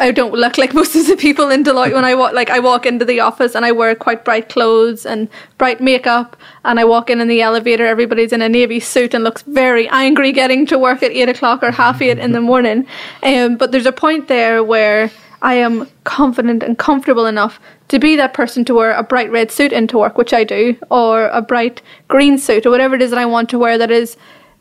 [0.00, 2.58] I don't look like most of the people in Deloitte when I walk like I
[2.58, 6.84] walk into the office and I wear quite bright clothes and bright makeup and I
[6.84, 10.64] walk in in the elevator everybody's in a navy suit and looks very angry getting
[10.66, 12.86] to work at eight o'clock or half eight in the morning
[13.22, 15.10] um, but there's a point there where
[15.44, 19.50] I am confident and comfortable enough to be that person to wear a bright red
[19.50, 23.10] suit into work, which I do, or a bright green suit, or whatever it is
[23.10, 24.16] that I want to wear that is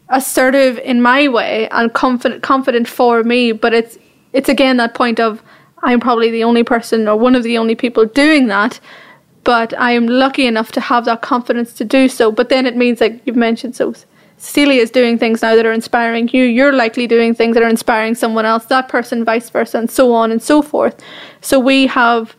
[0.09, 3.53] assertive in my way and confident confident for me.
[3.53, 3.97] But it's
[4.33, 5.41] it's again that point of
[5.83, 8.81] I'm probably the only person or one of the only people doing that.
[9.45, 12.29] But I am lucky enough to have that confidence to do so.
[12.29, 13.93] But then it means, like you've mentioned, so
[14.37, 16.43] Celia is doing things now that are inspiring you.
[16.43, 20.13] You're likely doing things that are inspiring someone else, that person, vice versa, and so
[20.13, 21.01] on and so forth.
[21.41, 22.35] So we have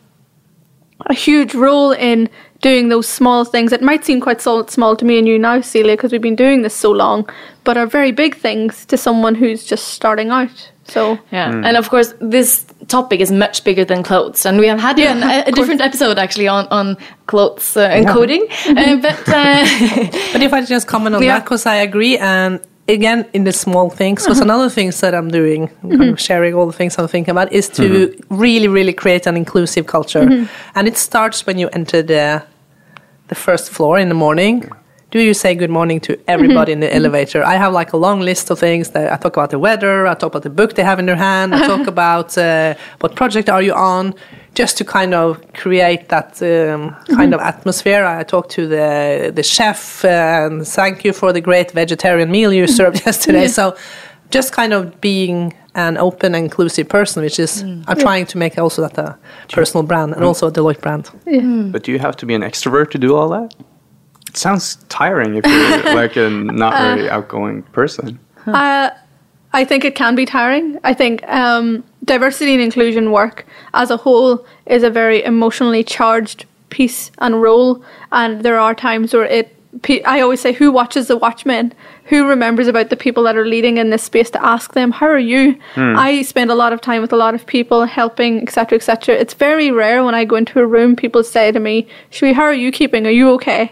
[1.07, 2.29] a huge role in
[2.61, 5.61] doing those small things that might seem quite so small to me and you now,
[5.61, 7.29] Celia, because we've been doing this so long,
[7.63, 10.71] but are very big things to someone who's just starting out.
[10.87, 14.79] So yeah, and of course this topic is much bigger than clothes, and we have
[14.79, 18.47] had Yeah, an, a, a different episode actually on on clothes uh, and coding.
[18.67, 19.65] Uh, but uh,
[20.33, 21.33] But if I just comment on Yeah.
[21.39, 24.49] that, because I agree, and again in the small things, because mm-hmm.
[24.49, 26.15] another things that I'm doing, kind of mm-hmm.
[26.15, 28.35] sharing all the things I'm thinking about, is to mm-hmm.
[28.35, 32.43] really, really create an inclusive culture, and it starts when you enter the
[33.27, 34.69] the first floor in the morning.
[35.11, 37.43] Do you say good morning to everybody in the elevator?
[37.43, 40.13] I have like a long list of things that I talk about the weather, I
[40.13, 43.49] talk about the book they have in their hand, I talk about uh, what project
[43.49, 44.13] are you on,
[44.55, 48.05] just to kind of create that um, kind of atmosphere.
[48.05, 52.51] I talked to the the chef uh, and thank you for the great vegetarian meal
[52.53, 53.47] you served yesterday.
[53.47, 53.75] So
[54.31, 58.57] just kind of being an open and inclusive person, which is I'm trying to make
[58.57, 59.17] also that a
[59.49, 61.09] personal brand and also a Deloitte brand.
[61.71, 63.53] But do you have to be an extrovert to do all that?
[64.29, 68.19] It sounds tiring if you're like a not very outgoing person.
[68.47, 68.89] Uh,
[69.55, 70.77] I think it can be tiring.
[70.83, 76.45] I think um, diversity and inclusion work as a whole is a very emotionally charged
[76.69, 79.51] piece and role, and there are times where it.
[80.05, 81.73] I always say, who watches the Watchmen?
[82.05, 85.07] Who remembers about the people that are leading in this space to ask them, "How
[85.07, 88.77] are you?" I spend a lot of time with a lot of people, helping, etc.,
[88.77, 89.15] etc.
[89.15, 92.43] It's very rare when I go into a room, people say to me, "Sheree, how
[92.43, 93.07] are you keeping?
[93.07, 93.71] Are you okay?"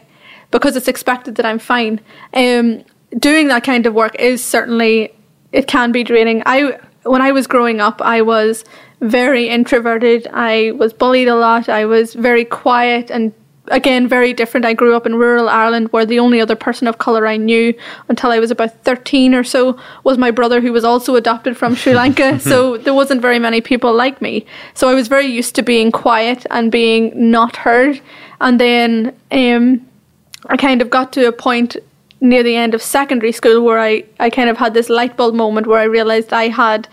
[0.52, 2.00] because it's expected that I'm fine.
[2.34, 2.84] Um,
[3.18, 5.12] doing that kind of work is certainly
[5.54, 6.44] it can be draining.
[6.46, 8.66] I when I was growing up, I was
[9.02, 10.28] very introverted.
[10.34, 11.70] I was bullied a lot.
[11.70, 13.34] I was very quiet and
[13.68, 14.66] again very different.
[14.66, 17.74] I grew up in rural Ireland where the only other person of color I knew
[18.10, 21.76] until I was about 13 or so was my brother who was also adopted from
[21.76, 22.40] Sri Lanka.
[22.52, 24.46] so there wasn't very many people like me.
[24.74, 28.02] So I was very used to being quiet and being not heard.
[28.42, 29.86] And then um
[30.48, 31.78] I kind of got to a point
[32.24, 35.36] near the end of secondary school where I, I kind of had this light bulb
[35.36, 36.88] moment where I realized I had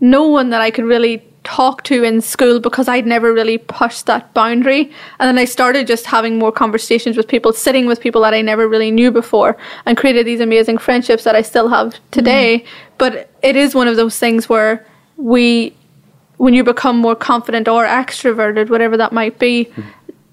[0.00, 4.06] no one that I could really talk to in school because I'd never really pushed
[4.06, 4.92] that boundary.
[5.18, 8.40] And then I started just having more conversations with people, sitting with people that I
[8.40, 12.58] never really knew before, and created these amazing friendships that I still have today.
[12.58, 12.94] Mm-hmm.
[12.98, 14.86] But it is one of those things where
[15.16, 15.74] we,
[16.36, 19.88] when you become more confident or extroverted, whatever that might be, mm-hmm.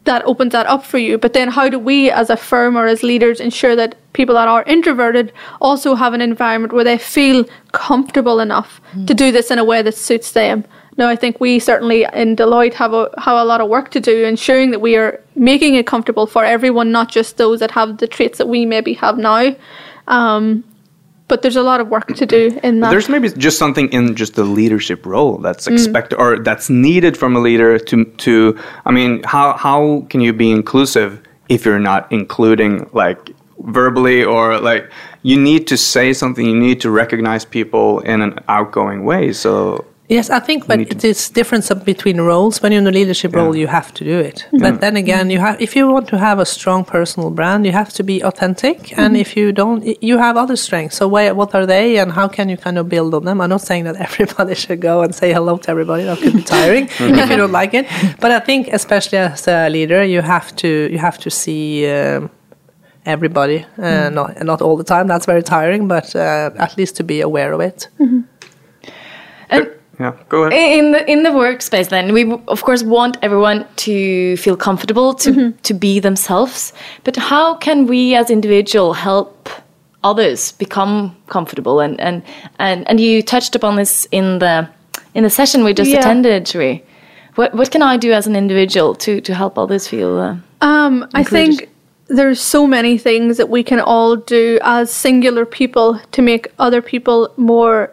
[0.05, 1.17] That opens that up for you.
[1.17, 4.47] But then, how do we, as a firm or as leaders, ensure that people that
[4.47, 9.59] are introverted also have an environment where they feel comfortable enough to do this in
[9.59, 10.63] a way that suits them?
[10.97, 13.99] Now, I think we certainly in Deloitte have a have a lot of work to
[13.99, 17.97] do, ensuring that we are making it comfortable for everyone, not just those that have
[17.97, 19.55] the traits that we maybe have now.
[20.07, 20.63] Um,
[21.27, 22.91] but there's a lot of work to do in that.
[22.91, 25.73] There's maybe just something in just the leadership role that's mm.
[25.73, 30.33] expected or that's needed from a leader to to I mean how how can you
[30.33, 34.91] be inclusive if you're not including like verbally or like
[35.23, 39.85] you need to say something you need to recognize people in an outgoing way so
[40.07, 42.61] Yes, I think, but need to- it is difference between roles.
[42.61, 44.45] When you're in a leadership role, you have to do it.
[44.51, 47.71] But then again, you have if you want to have a strong personal brand, you
[47.71, 48.77] have to be authentic.
[48.99, 50.95] And if you don't, you have other strengths.
[50.97, 53.41] So why, what are they, and how can you kind of build on them?
[53.41, 56.03] I'm not saying that everybody should go and say hello to everybody.
[56.03, 57.85] That could be tiring if you don't like it.
[58.19, 61.89] But I think, especially as a leader, you have to you have to see.
[61.89, 62.29] Um,
[63.07, 67.03] everybody uh, not not all the time that's very tiring but uh, at least to
[67.03, 67.87] be aware of it
[69.51, 73.65] and yeah go ahead in the in the workspace then we of course want everyone
[73.75, 79.49] to feel comfortable to to be themselves but how can we as individual help
[80.03, 82.21] others become comfortable and and
[82.59, 84.67] and, and you touched upon this in the
[85.13, 85.99] in the session we just Yeah.
[85.99, 86.81] attended Sheree.
[87.35, 91.07] what what can i do as an individual to to help others feel uh, Um,
[91.13, 91.69] I think
[92.07, 96.81] there's so many things that we can all do as singular people to make other
[96.81, 97.89] people more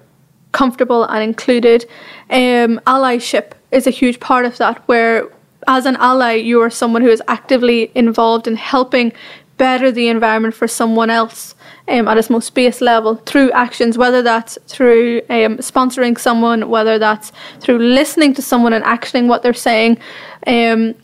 [0.52, 1.84] comfortable and included.
[2.30, 5.28] Um, allyship is a huge part of that, where
[5.68, 9.12] as an ally, you are someone who is actively involved in helping
[9.58, 11.54] better the environment for someone else
[11.88, 16.98] um, at its most base level through actions, whether that's through um, sponsoring someone, whether
[16.98, 19.98] that's through listening to someone and actioning what they're saying.
[20.46, 20.94] Um,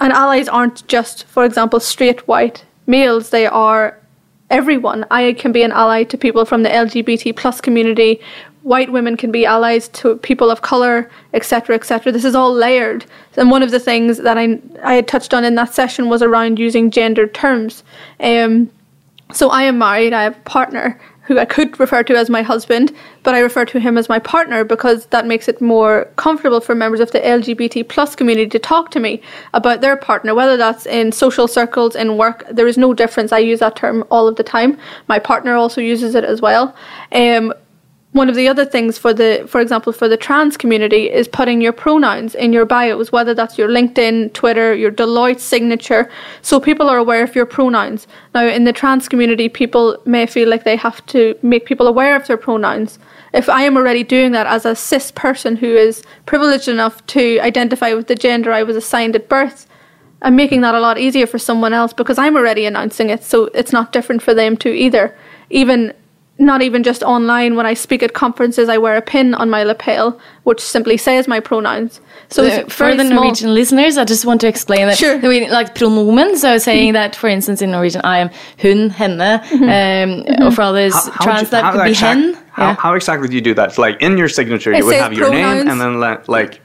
[0.00, 3.30] and allies aren't just, for example, straight white males.
[3.30, 3.98] They are
[4.50, 5.04] everyone.
[5.10, 8.20] I can be an ally to people from the LGBT plus community.
[8.68, 12.12] White women can be allies to people of color, etc., etc.
[12.12, 13.06] This is all layered.
[13.38, 16.20] And one of the things that I I had touched on in that session was
[16.22, 17.82] around using gendered terms.
[18.20, 18.70] Um,
[19.32, 20.12] so I am married.
[20.12, 23.64] I have a partner who I could refer to as my husband, but I refer
[23.66, 27.20] to him as my partner because that makes it more comfortable for members of the
[27.20, 29.22] LGBT plus community to talk to me
[29.54, 32.44] about their partner, whether that's in social circles, in work.
[32.50, 33.32] There is no difference.
[33.32, 34.78] I use that term all of the time.
[35.06, 36.74] My partner also uses it as well.
[37.12, 37.54] Um,
[38.12, 41.60] one of the other things for the for example for the trans community is putting
[41.60, 46.10] your pronouns in your bios whether that's your linkedin twitter your deloitte signature.
[46.40, 48.06] So people are aware of your pronouns.
[48.34, 52.16] Now in the trans community people may feel like they have to make people aware
[52.16, 52.98] of their pronouns.
[53.34, 57.38] If i am already doing that as a cis person who is privileged enough to
[57.40, 59.66] identify with the gender i was assigned at birth
[60.20, 63.44] I'm making that a lot easier for someone else because I'm already announcing it, so
[63.54, 65.16] it's not different for them too either.
[65.48, 65.92] Even
[66.38, 67.56] not even just online.
[67.56, 71.28] When I speak at conferences, I wear a pin on my lapel which simply says
[71.28, 72.00] my pronouns.
[72.30, 73.22] So Uh, it's for very the small.
[73.24, 74.96] Norwegian listeners, I just want to explain that.
[74.96, 75.16] Sure.
[75.16, 78.30] I mean, like pronomen, so saying that, for instance, in Norwegian, I am
[78.62, 82.18] hun, henne, um, or for others, How- how trans, you- that how could be exact-
[82.20, 82.36] hen.
[82.52, 82.74] How, Yeah.
[82.78, 83.76] how exactly do you do that?
[83.78, 86.60] Like in your signature, It you would says have your name and then le- like.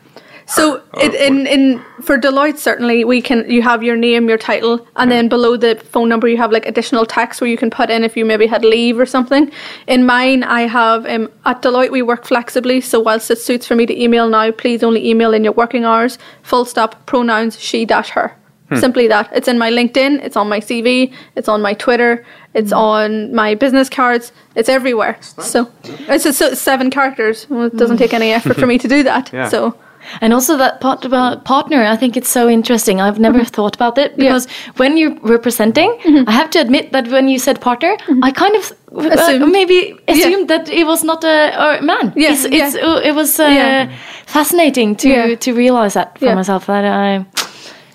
[0.54, 4.38] So oh, it, in in for Deloitte certainly we can you have your name your
[4.38, 7.70] title and then below the phone number you have like additional text where you can
[7.70, 9.52] put in if you maybe had leave or something.
[9.88, 13.76] In mine I have um, at Deloitte we work flexibly so whilst it suits for
[13.76, 17.86] me to email now please only email in your working hours full stop pronouns she
[17.86, 18.36] dash her.
[18.70, 18.76] Hmm.
[18.78, 19.30] Simply that.
[19.34, 22.78] It's in my LinkedIn, it's on my CV, it's on my Twitter, it's hmm.
[22.78, 25.18] on my business cards, it's everywhere.
[25.22, 27.48] So it's just so- seven characters.
[27.50, 28.04] Well, it doesn't hmm.
[28.04, 29.32] take any effort for me to do that.
[29.34, 29.50] Yeah.
[29.50, 29.76] So
[30.22, 33.02] And also that part about partner, I think it's so interesting.
[33.02, 37.28] I've never thought about it because when you're representing, I have to admit that when
[37.28, 41.82] you said partner, I kind of uh, maybe assumed that it was not a, a
[41.82, 42.14] man.
[42.16, 42.82] Yeah, it's, it's, yeah.
[42.86, 43.92] uh, it was uh, Yeah.
[44.26, 45.36] fascinating to Yeah.
[45.36, 46.36] to realize that for Yeah.
[46.36, 46.66] myself.
[46.68, 47.26] That I,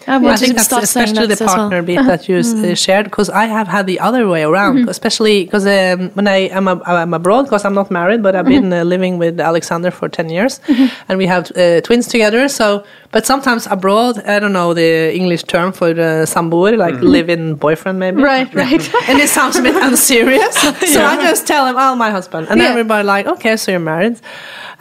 [0.09, 1.57] I I think to that's start especially the as well.
[1.57, 2.37] partner bit that you
[2.71, 6.49] uh, shared because I have had the other way around, especially because um, when I
[6.59, 9.91] am a, I'm abroad because I'm not married, but I've been uh, living with Alexander
[9.91, 10.61] for ten years,
[11.09, 12.49] and we have uh, twins together.
[12.49, 14.91] So, but sometimes abroad, I don't know the
[15.21, 18.23] English term for the samboer, like live-in boyfriend, maybe.
[18.23, 18.83] Right, right.
[19.09, 20.55] and it sounds a bit unserious,
[20.95, 22.71] so I just tell him, "Oh, my husband," and Yeah.
[22.73, 24.17] everybody like, "Okay, so you're married."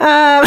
[0.00, 0.44] Um,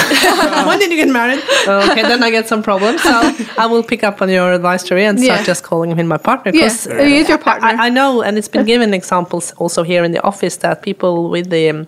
[0.67, 1.41] when did you get married?
[1.67, 3.01] Okay, then I get some problems.
[3.03, 3.11] So
[3.57, 5.45] I will pick up on your advice, Tori, and start Yeah.
[5.45, 6.51] just calling him my partner.
[6.53, 7.67] Yeah, 'cause, he is your partner.
[7.67, 11.29] I, I know, and it's been given examples also here in the office that people
[11.29, 11.87] with the um,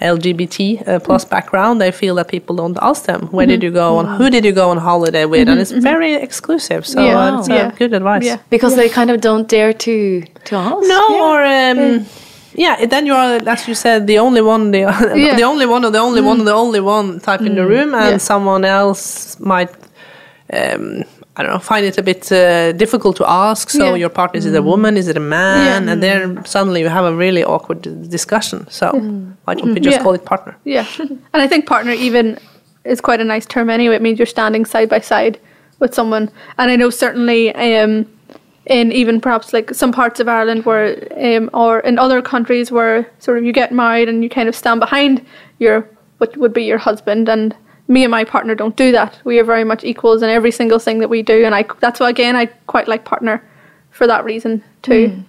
[0.00, 3.98] LGBT uh, plus background, they feel that people don't ask them where did you go
[3.98, 6.86] and who did you go on holiday with, and it's very exclusive.
[6.86, 7.18] So Yeah.
[7.18, 7.70] uh, it's uh, Yeah.
[7.78, 8.24] good advice.
[8.24, 8.36] Yeah.
[8.50, 10.86] because they kind of don't dare to to ask.
[10.88, 12.06] No, or um,
[12.54, 14.78] yeah, then you are, as you said, the only one, the,
[15.16, 15.34] Yeah.
[15.36, 17.94] the only one, or the only one, or the only one type in the room,
[17.94, 18.18] and Yeah.
[18.18, 19.70] someone else might,
[20.52, 21.02] um,
[21.38, 23.70] I don't know, find it a bit uh, difficult to ask.
[23.70, 23.94] So Yeah.
[23.94, 25.92] your partner is it a woman, is it a man, Yeah.
[25.92, 28.66] and then suddenly you have a really awkward discussion.
[28.68, 28.86] So
[29.44, 30.02] why don't we just Yeah.
[30.02, 30.56] call it partner?
[30.64, 30.84] Yeah.
[30.98, 32.38] and I think partner even
[32.84, 33.94] is quite a nice term anyway.
[33.96, 35.38] It means you're standing side by side
[35.78, 36.28] with someone.
[36.58, 38.06] And I know certainly um,
[38.66, 43.06] in even perhaps like some parts of Ireland where, um, or in other countries where
[43.20, 45.24] sort of you get married and you kind of stand behind
[45.60, 47.28] your, what would be your husband.
[47.28, 47.54] And
[47.88, 49.18] me and my partner don't do that.
[49.24, 51.44] We are very much equals in every single thing that we do.
[51.44, 53.42] And I, that's why, again, I quite like partner
[53.90, 55.24] for that reason too.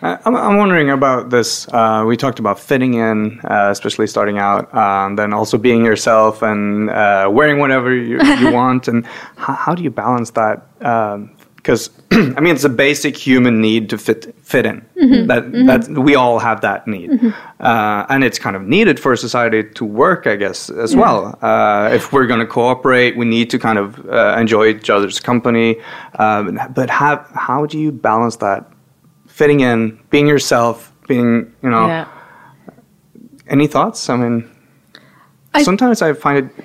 [0.00, 1.68] I- I'm, I'm wondering about this.
[1.68, 6.42] Uh, we talked about fitting in, uh, especially starting out, um, then also being yourself
[6.42, 8.88] and uh, wearing whatever you, you want.
[8.88, 9.04] And
[9.36, 10.66] how, how do you balance that?
[11.62, 14.84] Because I mean, it's a basic human need to fit fit in.
[15.28, 17.10] That that we all have that need,
[17.60, 21.38] uh, and it's kind of needed for society to work, I guess, as well.
[21.40, 25.20] Uh, if we're going to cooperate, we need to kind of uh, enjoy each other's
[25.20, 25.76] company.
[26.18, 28.68] Um, but how how do you balance that?
[29.28, 32.06] fitting in, being yourself, being, you know, Yeah.
[33.48, 34.10] any thoughts?
[34.10, 34.44] I mean,
[35.54, 36.64] I- sometimes I find it,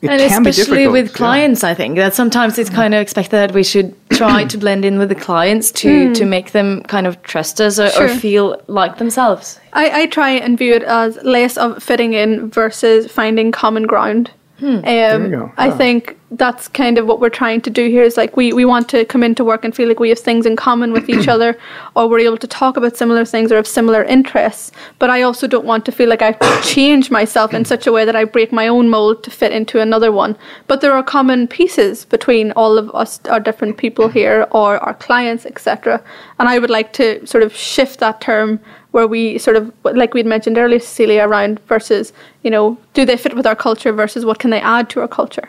[0.00, 0.92] it and can especially difficult.
[0.92, 1.16] with yeah.
[1.16, 4.84] clients i think that sometimes it's kind of expected that we should try to blend
[4.84, 6.12] in with the clients to hmm.
[6.12, 10.30] to make them kind of trust us or, or feel like themselves I, I try
[10.30, 14.30] and view it as less of fitting in versus finding common ground.
[14.58, 14.84] Hmm.
[14.84, 15.52] Um, you go.
[15.56, 18.64] I think that's kind of what we're trying to do here is like we, we
[18.64, 21.28] want to come into work and feel like we have things in common with each
[21.34, 21.56] other
[21.94, 24.72] or we're able to talk about similar things or have similar interests.
[24.98, 27.66] But I also don't want to feel like I have to change myself in hmm.
[27.66, 30.36] such a way that I break my own mold to fit into another one.
[30.66, 34.14] But there are common pieces between all of us, our different people hmm.
[34.14, 36.02] here or our clients, etc.
[36.40, 38.58] And I would like to sort of shift that term
[38.98, 43.16] where we sort of like we'd mentioned earlier cecilia around versus you know do they
[43.16, 45.48] fit with our culture versus what can they add to our culture?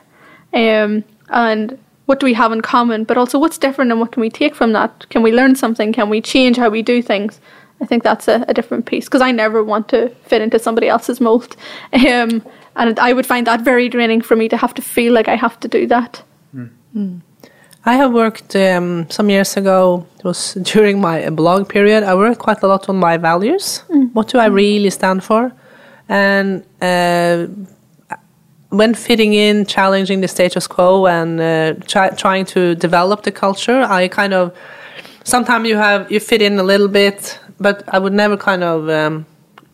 [0.53, 3.05] Um, and what do we have in common?
[3.05, 5.09] But also what's different and what can we take from that?
[5.09, 5.91] Can we learn something?
[5.91, 7.41] Can we change how we do things?
[7.81, 10.87] I think that's a, a different piece because i never want to fit into somebody
[10.87, 11.55] else's mold.
[11.93, 12.43] Um,
[12.75, 15.37] and i would find that very draining for me to have to feel like i
[15.45, 16.21] have to do that
[17.85, 20.05] I have worked um, some years ago.
[20.19, 22.03] It was during my blog period.
[22.03, 23.83] I worked quite a lot on my values.
[24.13, 25.51] What do I really stand for?
[26.09, 27.47] And uh,
[28.69, 33.81] when fitting in, challenging the status quo, and uh, try, trying to develop the culture,
[33.81, 34.51] I kind of
[35.23, 38.89] sometimes you have you fit in a little bit, but I would never kind of
[38.89, 39.25] um,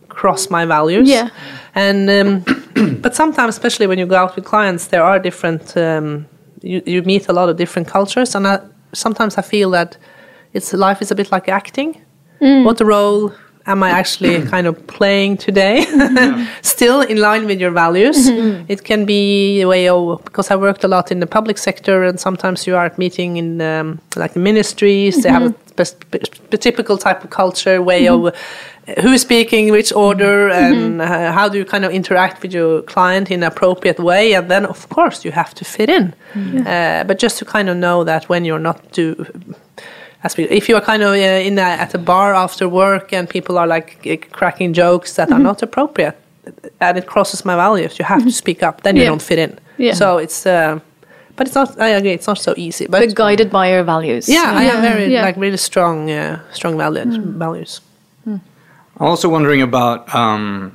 [0.09, 1.09] cross my values.
[1.09, 1.29] Yeah.
[1.73, 5.75] And um, but sometimes, especially when you go out with clients, there are different.
[5.75, 6.27] Um,
[6.65, 8.59] you you meet a lot of different cultures, and I,
[8.93, 9.97] sometimes I feel that
[10.53, 12.01] it's life is a bit like acting.
[12.41, 12.65] Mm.
[12.65, 13.33] What role
[13.67, 15.85] am I actually kind of playing today?
[16.61, 18.27] Still in line with your values.
[18.67, 22.03] It can be a way of because I worked a lot in the public sector,
[22.03, 25.21] and sometimes you are at meeting in um, like the ministries.
[25.23, 28.33] They have a spe- spe- typical type of culture way of
[29.01, 32.83] who is speaking, which order, and uh, how do you kind of interact with your
[32.83, 34.33] client in an appropriate way.
[34.35, 36.13] And then, of course, you have to fit in.
[36.67, 39.25] Uh, but just to kind of know that when you're not do,
[40.25, 43.13] as we, if you are kind of uh, in a, at a bar after work
[43.13, 46.15] and people are like uh, cracking jokes that are not appropriate,
[46.79, 48.81] and it crosses my values, you have to speak up.
[48.81, 49.09] Then you Yeah.
[49.11, 49.51] don't fit in.
[49.77, 49.93] Yeah.
[49.95, 50.45] So it's.
[50.45, 50.79] Uh,
[51.37, 51.79] but it's not.
[51.79, 52.13] I agree.
[52.13, 52.85] It's not so easy.
[52.87, 54.27] But, But guided by your values.
[54.29, 55.25] yeah, I have very Yeah.
[55.27, 57.17] like really strong, uh, strong values.
[57.39, 57.81] Values.
[58.97, 60.71] I'm also wondering about um,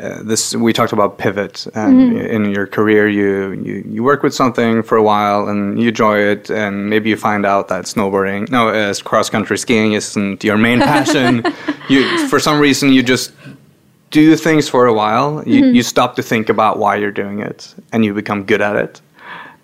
[0.00, 0.54] uh, this.
[0.54, 4.96] We talked about pivot, and in your career, you, you you work with something for
[4.96, 8.94] a while, and you enjoy it, and maybe you find out that snowboarding, no, uh,
[9.04, 11.42] cross country skiing isn't your main passion.
[11.88, 13.32] you, for some reason, you just
[14.10, 15.42] do things for a while.
[15.46, 18.76] You you stop to think about why you're doing it, and you become good at
[18.76, 19.00] it.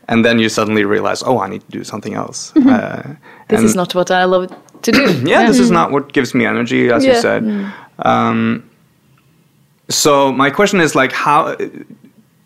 [0.08, 2.52] And then you suddenly realize, oh, I need to do something else.
[2.56, 3.14] Uh,
[3.48, 4.48] This is not what I love
[4.82, 5.02] to do.
[5.24, 7.20] yeah, this is not what gives me energy, as you Yeah.
[7.22, 7.42] said.
[8.04, 8.62] Um,
[9.88, 11.56] so my question is like, how?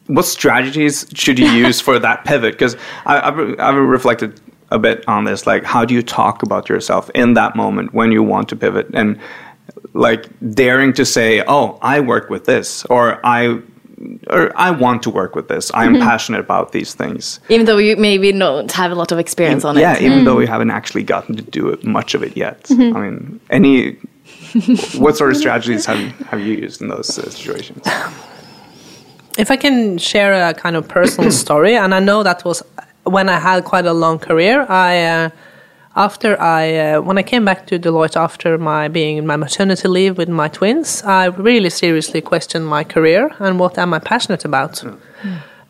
[0.07, 2.55] What strategies should you use for that pivot?
[2.55, 5.47] Because I've, I've reflected a bit on this.
[5.47, 8.89] Like, how do you talk about yourself in that moment when you want to pivot
[8.95, 9.19] and
[9.95, 13.61] like daring to say, "Oh, I work with this," or "I."
[14.31, 15.73] Or I want to work with this.
[15.75, 17.41] I am passionate about these things.
[17.49, 20.03] Even though you maybe don't have a lot of experience on yeah, it.
[20.03, 22.63] Yeah, even though we haven't actually gotten to do it, much of it yet.
[22.63, 22.97] Mm-hmm.
[22.97, 23.97] I mean, any
[24.99, 27.83] what sort of strategies have you have you used in those uh, situations?
[29.39, 32.63] If I can share a kind of personal story, and I know that was
[33.05, 34.67] when I had quite a long career.
[34.69, 35.31] I uh,
[35.97, 39.89] after I uh, when I came back to Deloitte after my being in my maternity
[39.89, 44.45] leave with my twins, I really seriously questioned my career and what am I passionate
[44.45, 44.83] about.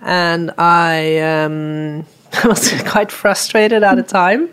[0.01, 2.07] And I um,
[2.45, 4.49] was quite frustrated at the time.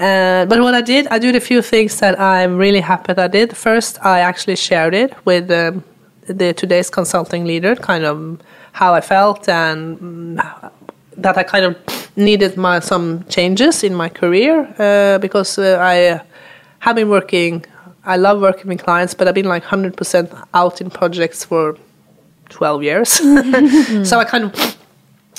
[0.00, 3.18] Uh, but what I did, I did a few things that I'm really happy that
[3.18, 3.54] I did.
[3.54, 5.84] First, I actually shared it with um,
[6.26, 8.40] the today's consulting leader, kind of
[8.72, 10.40] how I felt and
[11.16, 11.76] that I kind of
[12.16, 16.22] needed my some changes in my career uh, because uh, I
[16.78, 17.64] have been working.
[18.04, 21.76] I love working with clients, but I've been like hundred percent out in projects for
[22.48, 23.10] twelve years.
[24.08, 24.79] so I kind of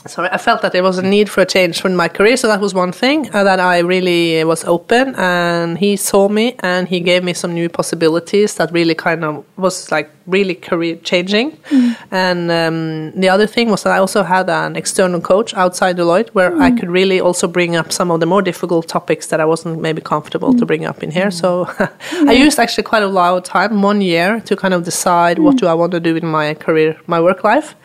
[0.07, 2.37] sorry, I felt that there was a need for a change in my career.
[2.37, 6.55] So that was one thing uh, that I really was open, and he saw me
[6.59, 10.95] and he gave me some new possibilities that really kind of was like really career
[10.97, 11.51] changing.
[11.51, 11.97] Mm.
[12.11, 16.29] And um, the other thing was that I also had an external coach outside Deloitte
[16.29, 16.79] where I mm.
[16.79, 20.01] could really also bring up some of the more difficult topics that I wasn't maybe
[20.01, 20.67] comfortable to mm.
[20.67, 21.31] bring up in here.
[21.31, 21.67] So
[22.11, 25.57] I used actually quite a lot of time, one year, to kind of decide what
[25.57, 27.75] do I want to do in my career, my work life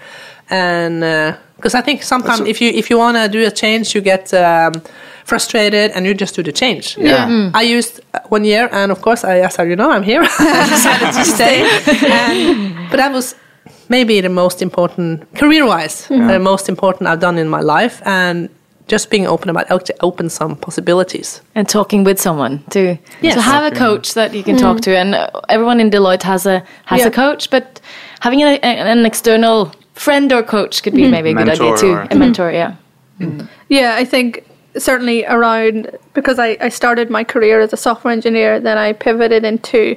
[0.51, 4.01] and because I think sometimes if you if you want to do a change, you
[4.01, 4.73] get um,
[5.25, 6.97] frustrated and you just do the change.
[6.99, 7.51] Yeah.
[7.55, 10.23] I used uh, one year, and of course, I as you know, I'm here.
[10.39, 11.57] I decided to stay,
[12.11, 13.35] and, but that was
[13.89, 18.49] maybe the most important career-wise, the most important I've done in my life, and
[18.89, 21.41] just being open about it open some possibilities.
[21.55, 23.35] and talking with someone to Yes.
[23.35, 26.47] to have a coach that you can talk to and uh, everyone in Deloitte has
[26.47, 27.09] a has Yeah.
[27.09, 27.81] a coach but
[28.21, 31.11] having a, a- an external friend or coach could be mm-hmm.
[31.11, 31.93] maybe a good idea too.
[31.93, 32.77] or- A mentor, yeah.
[33.19, 33.41] Mm-hmm.
[33.41, 33.49] Mm.
[33.69, 34.47] Yeah, I think
[34.79, 39.45] certainly around because I, I started my career as a software engineer, then I pivoted
[39.45, 39.97] into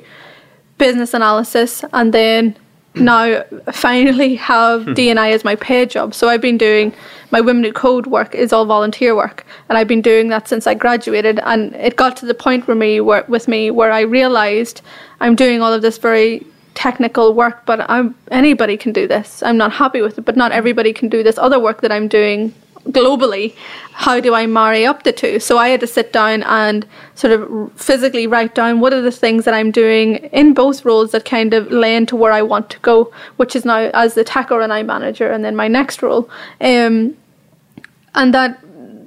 [0.78, 2.56] business analysis, and then
[2.96, 3.02] mm.
[3.02, 3.44] now
[3.74, 4.94] finally have hmm.
[4.94, 6.16] D&I as my paid job.
[6.16, 6.94] So I've been doing
[7.32, 10.66] my Women Who Code work is all volunteer work, and I've been doing that since
[10.66, 11.40] I graduated.
[11.40, 14.82] And it got to the point where me where with me where I realized
[15.20, 16.46] I'm doing all of this very
[16.80, 19.44] technical work, but I'm anybody can do this.
[19.44, 22.08] I'm not happy with it, but not everybody can do this other work that I'm
[22.08, 22.54] doing
[22.86, 23.54] globally.
[23.92, 25.40] How do I marry up the two?
[25.42, 29.12] So I had to sit down and sort of physically write down what are the
[29.12, 32.70] things that I'm doing in both roles that kind of lend to where I want
[32.70, 35.68] to go, which is now as the tech or an I manager, and then my
[35.68, 36.30] next role.
[36.62, 37.18] Um,
[38.16, 38.58] and that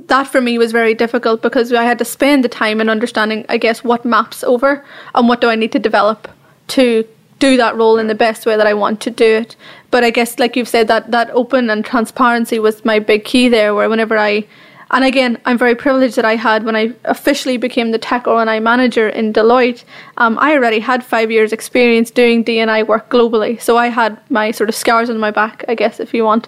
[0.09, 3.47] that for me was very difficult because I had to spend the time in understanding,
[3.49, 6.29] I guess, what maps over and what do I need to develop
[6.77, 7.05] to
[7.43, 9.57] do that role in the best way that I want to do it.
[9.90, 13.49] But I guess, like you've said, that that open and transparency was my big key
[13.49, 13.74] there.
[13.74, 14.47] Where whenever I,
[14.93, 18.61] and again, I'm very privileged that I had when I officially became the tech R&I
[18.61, 19.82] manager in Deloitte.
[20.18, 24.53] Um, I already had five years experience doing D&I work globally, so I had my
[24.53, 26.47] sort of scars on my back, I guess, if you want.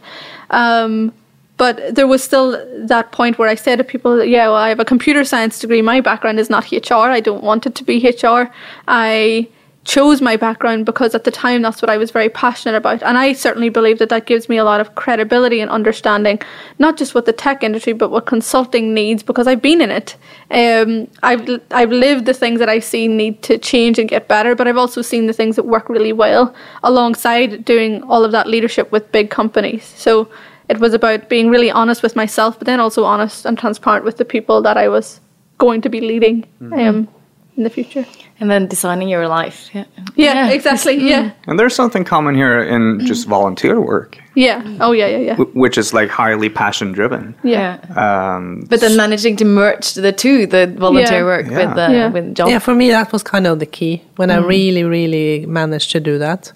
[0.51, 1.13] Um,
[1.57, 2.49] but there was still
[2.87, 5.83] that point where I said to people, yeah, well, I have a computer science degree.
[5.83, 7.11] My background is not HR.
[7.19, 8.45] I don't want it to be HR.
[8.87, 9.49] I
[9.85, 13.03] chose my background because at the time that's what I was very passionate about.
[13.03, 16.41] And I certainly believe that that gives me a lot of credibility and understanding,
[16.79, 20.17] not just what the tech industry, but what consulting needs because I've been in it.
[20.51, 24.55] Um, I've, I've lived the things that I see need to change and get better,
[24.55, 28.47] but I've also seen the things that work really well alongside doing all of that
[28.47, 29.85] leadership with big companies.
[29.85, 30.31] So
[30.71, 34.17] it was about being really honest with myself, but then also honest and transparent with
[34.17, 35.21] the people that I was
[35.59, 37.09] going to be leading um,
[37.57, 38.05] in the future.
[38.41, 39.71] And then designing your life.
[39.73, 39.85] Yeah,
[40.17, 40.97] Yeah, exactly.
[41.09, 44.61] Yeah, And there's something common here in just volunteer work, yeah.
[44.81, 45.37] Oh, yeah, yeah, yeah.
[45.37, 47.35] wh- which is like highly passion driven.
[47.45, 47.79] Yeah.
[47.97, 51.25] Um, But then managing to merge the two, the volunteer Yeah.
[51.25, 51.59] work Yeah.
[51.67, 52.09] with the Yeah.
[52.13, 52.49] with job.
[52.49, 56.01] Yeah, for me that was kind of the key when I really, really managed to
[56.01, 56.53] do that.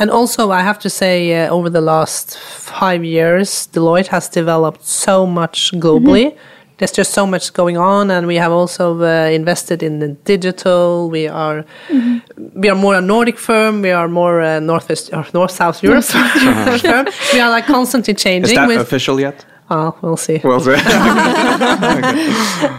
[0.00, 4.86] And also, I have to say, uh, over the last five years, Deloitte has developed
[4.86, 6.32] so much globally.
[6.78, 11.10] There's just so much going on, and we have also uh, invested in the digital.
[11.10, 11.64] We are
[12.54, 13.82] we are more a Nordic firm.
[13.82, 17.06] We are more a northwest or north south Europe firm.
[17.32, 18.44] We are like constantly changing.
[18.44, 18.68] is changing.
[18.68, 19.44] that with, official yet?
[19.70, 20.40] oh, we'll see.
[20.44, 20.72] Well, so-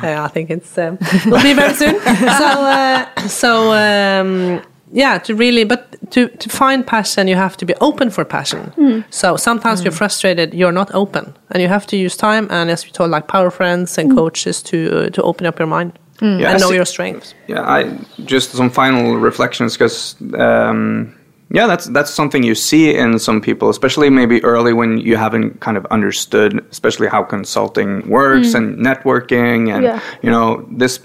[0.04, 2.00] Yeah, I think it's um, will be very soon.
[2.39, 4.62] so uh, so um,
[4.92, 8.74] yeah, to really, but to to find passion, you have to be open for passion.
[8.78, 9.04] Mm.
[9.10, 9.98] So sometimes you're mm.
[9.98, 13.28] frustrated, you're not open, and you have to use time and as we told, like
[13.28, 14.16] power friends and mm.
[14.16, 17.34] coaches to uh, to open up your mind Yeah, and know see- your strengths.
[17.48, 21.14] Yeah, I just some final reflections because um,
[21.52, 25.60] yeah, that's that's something you see in some people, especially maybe early when you haven't
[25.62, 30.00] kind of understood, especially how consulting works and networking, and Yeah.
[30.22, 31.00] you know this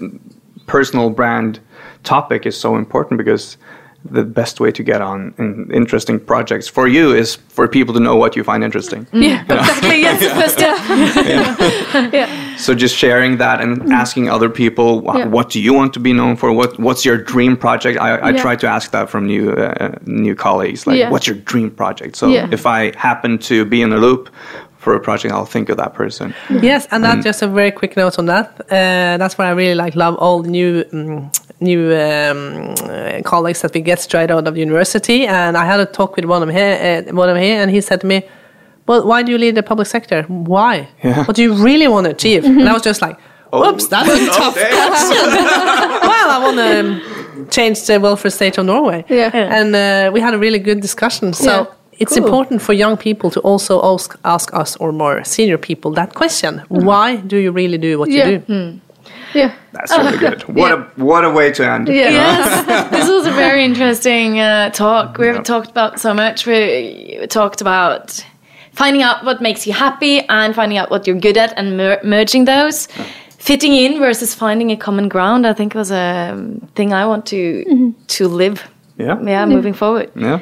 [0.67, 1.59] personal brand
[2.05, 3.57] topic is so important because
[4.11, 7.99] the best way to get on in interesting projects for you is for people to
[7.99, 9.05] know what you find interesting.
[9.07, 9.23] Mm.
[9.23, 10.01] Yeah, exactly.
[10.01, 12.13] Yes, first uh, step.
[12.13, 12.55] yeah.
[12.57, 13.91] So just sharing that and mm.
[13.91, 15.25] asking other people, wh- Yeah.
[15.27, 16.51] what do you want to be known for?
[16.53, 17.99] What What's your dream project?
[17.99, 18.41] I, I Yeah.
[18.41, 20.85] try to ask that from new uh, new colleagues.
[20.85, 21.09] Like, Yeah.
[21.11, 22.15] what's your dream project?
[22.15, 22.47] So Yeah.
[22.51, 24.29] if I happen to be in the loop
[24.85, 26.35] for a project, I'll think of that person.
[26.61, 28.47] Yes, and that just a very quick note on that.
[28.69, 33.61] Uh, that's why I really like love all the new um, new um, uh, colleagues
[33.61, 35.25] that we get straight out of university.
[35.25, 37.81] And I had a talk with one of here, uh, one of here, and he
[37.81, 38.17] said to me,
[38.87, 40.23] "Well, why do you lead the public sector?
[40.27, 40.87] Why?
[41.03, 41.25] Yeah.
[41.27, 43.17] What do you really want to achieve?" And I was just like,
[43.53, 45.27] "Oops, that's a tough question."
[46.09, 46.89] well, I want to um,
[47.49, 49.03] change the welfare state of Norway.
[49.09, 49.31] Yeah.
[49.33, 49.57] Yeah.
[49.57, 51.33] and uh, we had a really good discussion.
[51.33, 51.51] So.
[51.51, 51.74] Yeah.
[51.99, 52.25] It's Cool.
[52.25, 56.61] important for young people to also ask, ask us or more senior people that question.
[56.69, 58.27] Why do you really do what Yeah.
[58.29, 58.79] you do?
[59.33, 59.51] Yeah.
[59.73, 60.41] That's really good.
[60.55, 61.87] What a what a way to end.
[61.87, 62.09] Yeah.
[62.11, 65.17] Yes, this was a very interesting uh, talk.
[65.17, 65.43] We have Yeah.
[65.53, 66.45] talked about so much.
[66.45, 68.25] We talked about
[68.73, 71.99] finding out what makes you happy and finding out what you're good at and mer-
[72.03, 72.87] merging those.
[73.37, 75.45] Fitting in versus finding a common ground.
[75.45, 78.57] I think was a um, thing I want to to live.
[78.97, 79.17] Yeah.
[79.25, 80.09] Yeah, moving forward.
[80.15, 80.39] Yeah.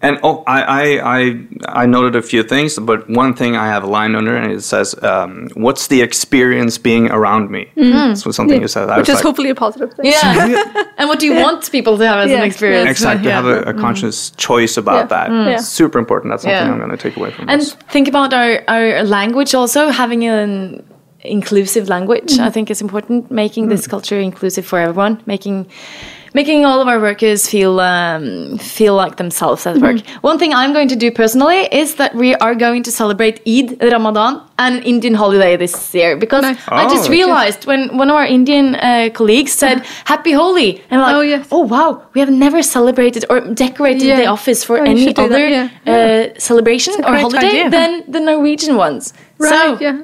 [0.00, 1.46] And oh, I, I, I,
[1.82, 4.62] I noted a few things, but one thing I have a line under, and it
[4.62, 8.88] says, um, "What's the experience being around me?" That's what something you said.
[8.90, 10.06] I Which is like, hopefully a positive thing.
[10.06, 10.84] Yeah.
[10.98, 12.38] and what do you want people to have as Yeah.
[12.38, 12.88] an experience?
[12.88, 13.42] exactly Yeah.
[13.42, 15.06] have a, a conscious choice about Yeah.
[15.06, 15.30] that.
[15.30, 15.50] Mm.
[15.50, 15.56] Yeah.
[15.58, 16.30] Super important.
[16.32, 16.72] That's something Yeah.
[16.72, 17.52] I'm going to take away from this.
[17.52, 17.72] And this.
[17.90, 20.84] think about our, our language also having an
[21.22, 22.38] inclusive language.
[22.38, 25.66] I think is important making this culture inclusive for everyone, making
[26.40, 28.24] making all of our workers feel um,
[28.76, 29.98] feel like themselves at work.
[30.30, 33.68] One thing I'm going to do personally is that we are going to celebrate Eid,
[33.94, 34.32] Ramadan,
[34.64, 36.58] and an Indian holiday this year because Nice.
[36.82, 37.18] I just Oh.
[37.18, 39.76] realized when one of our Indian uh, colleagues said
[40.12, 41.46] Happy Holi, and like, Oh, yes.
[41.56, 44.20] oh wow, we have never celebrated or decorated Yeah.
[44.22, 45.68] the office for Oh, any should do that, other yeah.
[45.94, 47.70] Uh, celebration or holiday idea.
[47.76, 49.04] than the Norwegian ones.
[49.38, 49.96] Right, so yeah.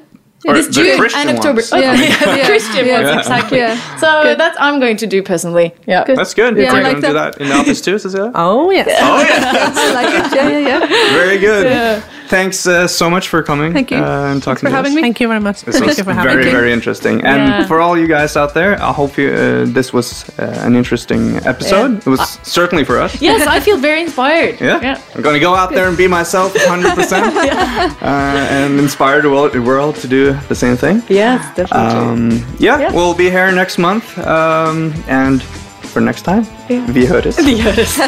[0.47, 1.55] Or this the June Christian and October.
[1.61, 1.73] ones.
[1.73, 1.93] Oh, Yeah.
[1.93, 2.45] yeah, Yeah.
[2.45, 3.01] Christian Yeah.
[3.03, 3.57] ones, exactly.
[3.59, 3.97] Yeah.
[3.97, 4.37] So Good.
[4.39, 5.73] that's I'm going to do personally.
[5.87, 6.03] Yeah.
[6.05, 6.17] Good.
[6.17, 6.55] That's good.
[6.57, 7.33] Yeah, Are I you like going to do that.
[7.35, 8.31] that in the office too, Cecilia?
[8.35, 8.87] Oh yes.
[9.01, 9.71] Oh, yeah.
[9.75, 10.35] I like it.
[10.35, 11.13] Yeah, yeah, yeah.
[11.17, 12.03] Very good.
[12.29, 13.73] Thanks uh, so much for coming.
[13.73, 13.97] Thank you.
[13.97, 14.95] Uh, and talking for to having us.
[14.95, 15.01] me.
[15.01, 15.61] Thank you very much.
[15.61, 16.51] This Thank was you for having very, me.
[16.51, 17.15] very very interesting.
[17.25, 17.67] And Yeah.
[17.67, 21.35] for all you guys out there, I hope you, uh, this was uh, an interesting
[21.45, 21.91] episode.
[21.91, 21.97] Yeah.
[22.05, 23.21] It was certainly for us.
[23.21, 24.59] Yes, I feel very inspired.
[24.61, 24.99] Yeah.
[25.15, 27.21] I'm going to go out there and be myself 100%
[28.01, 28.05] uh,
[28.57, 31.01] and inspire the world, the world to do the same thing.
[31.09, 31.99] Yes, definitely.
[31.99, 32.91] Um, yeah, Yeah.
[32.93, 34.17] we'll be here next month.
[34.17, 35.41] Um, and
[35.93, 36.85] for next time, Yeah.
[36.87, 37.35] vi høres.
[37.45, 37.99] Vi høres.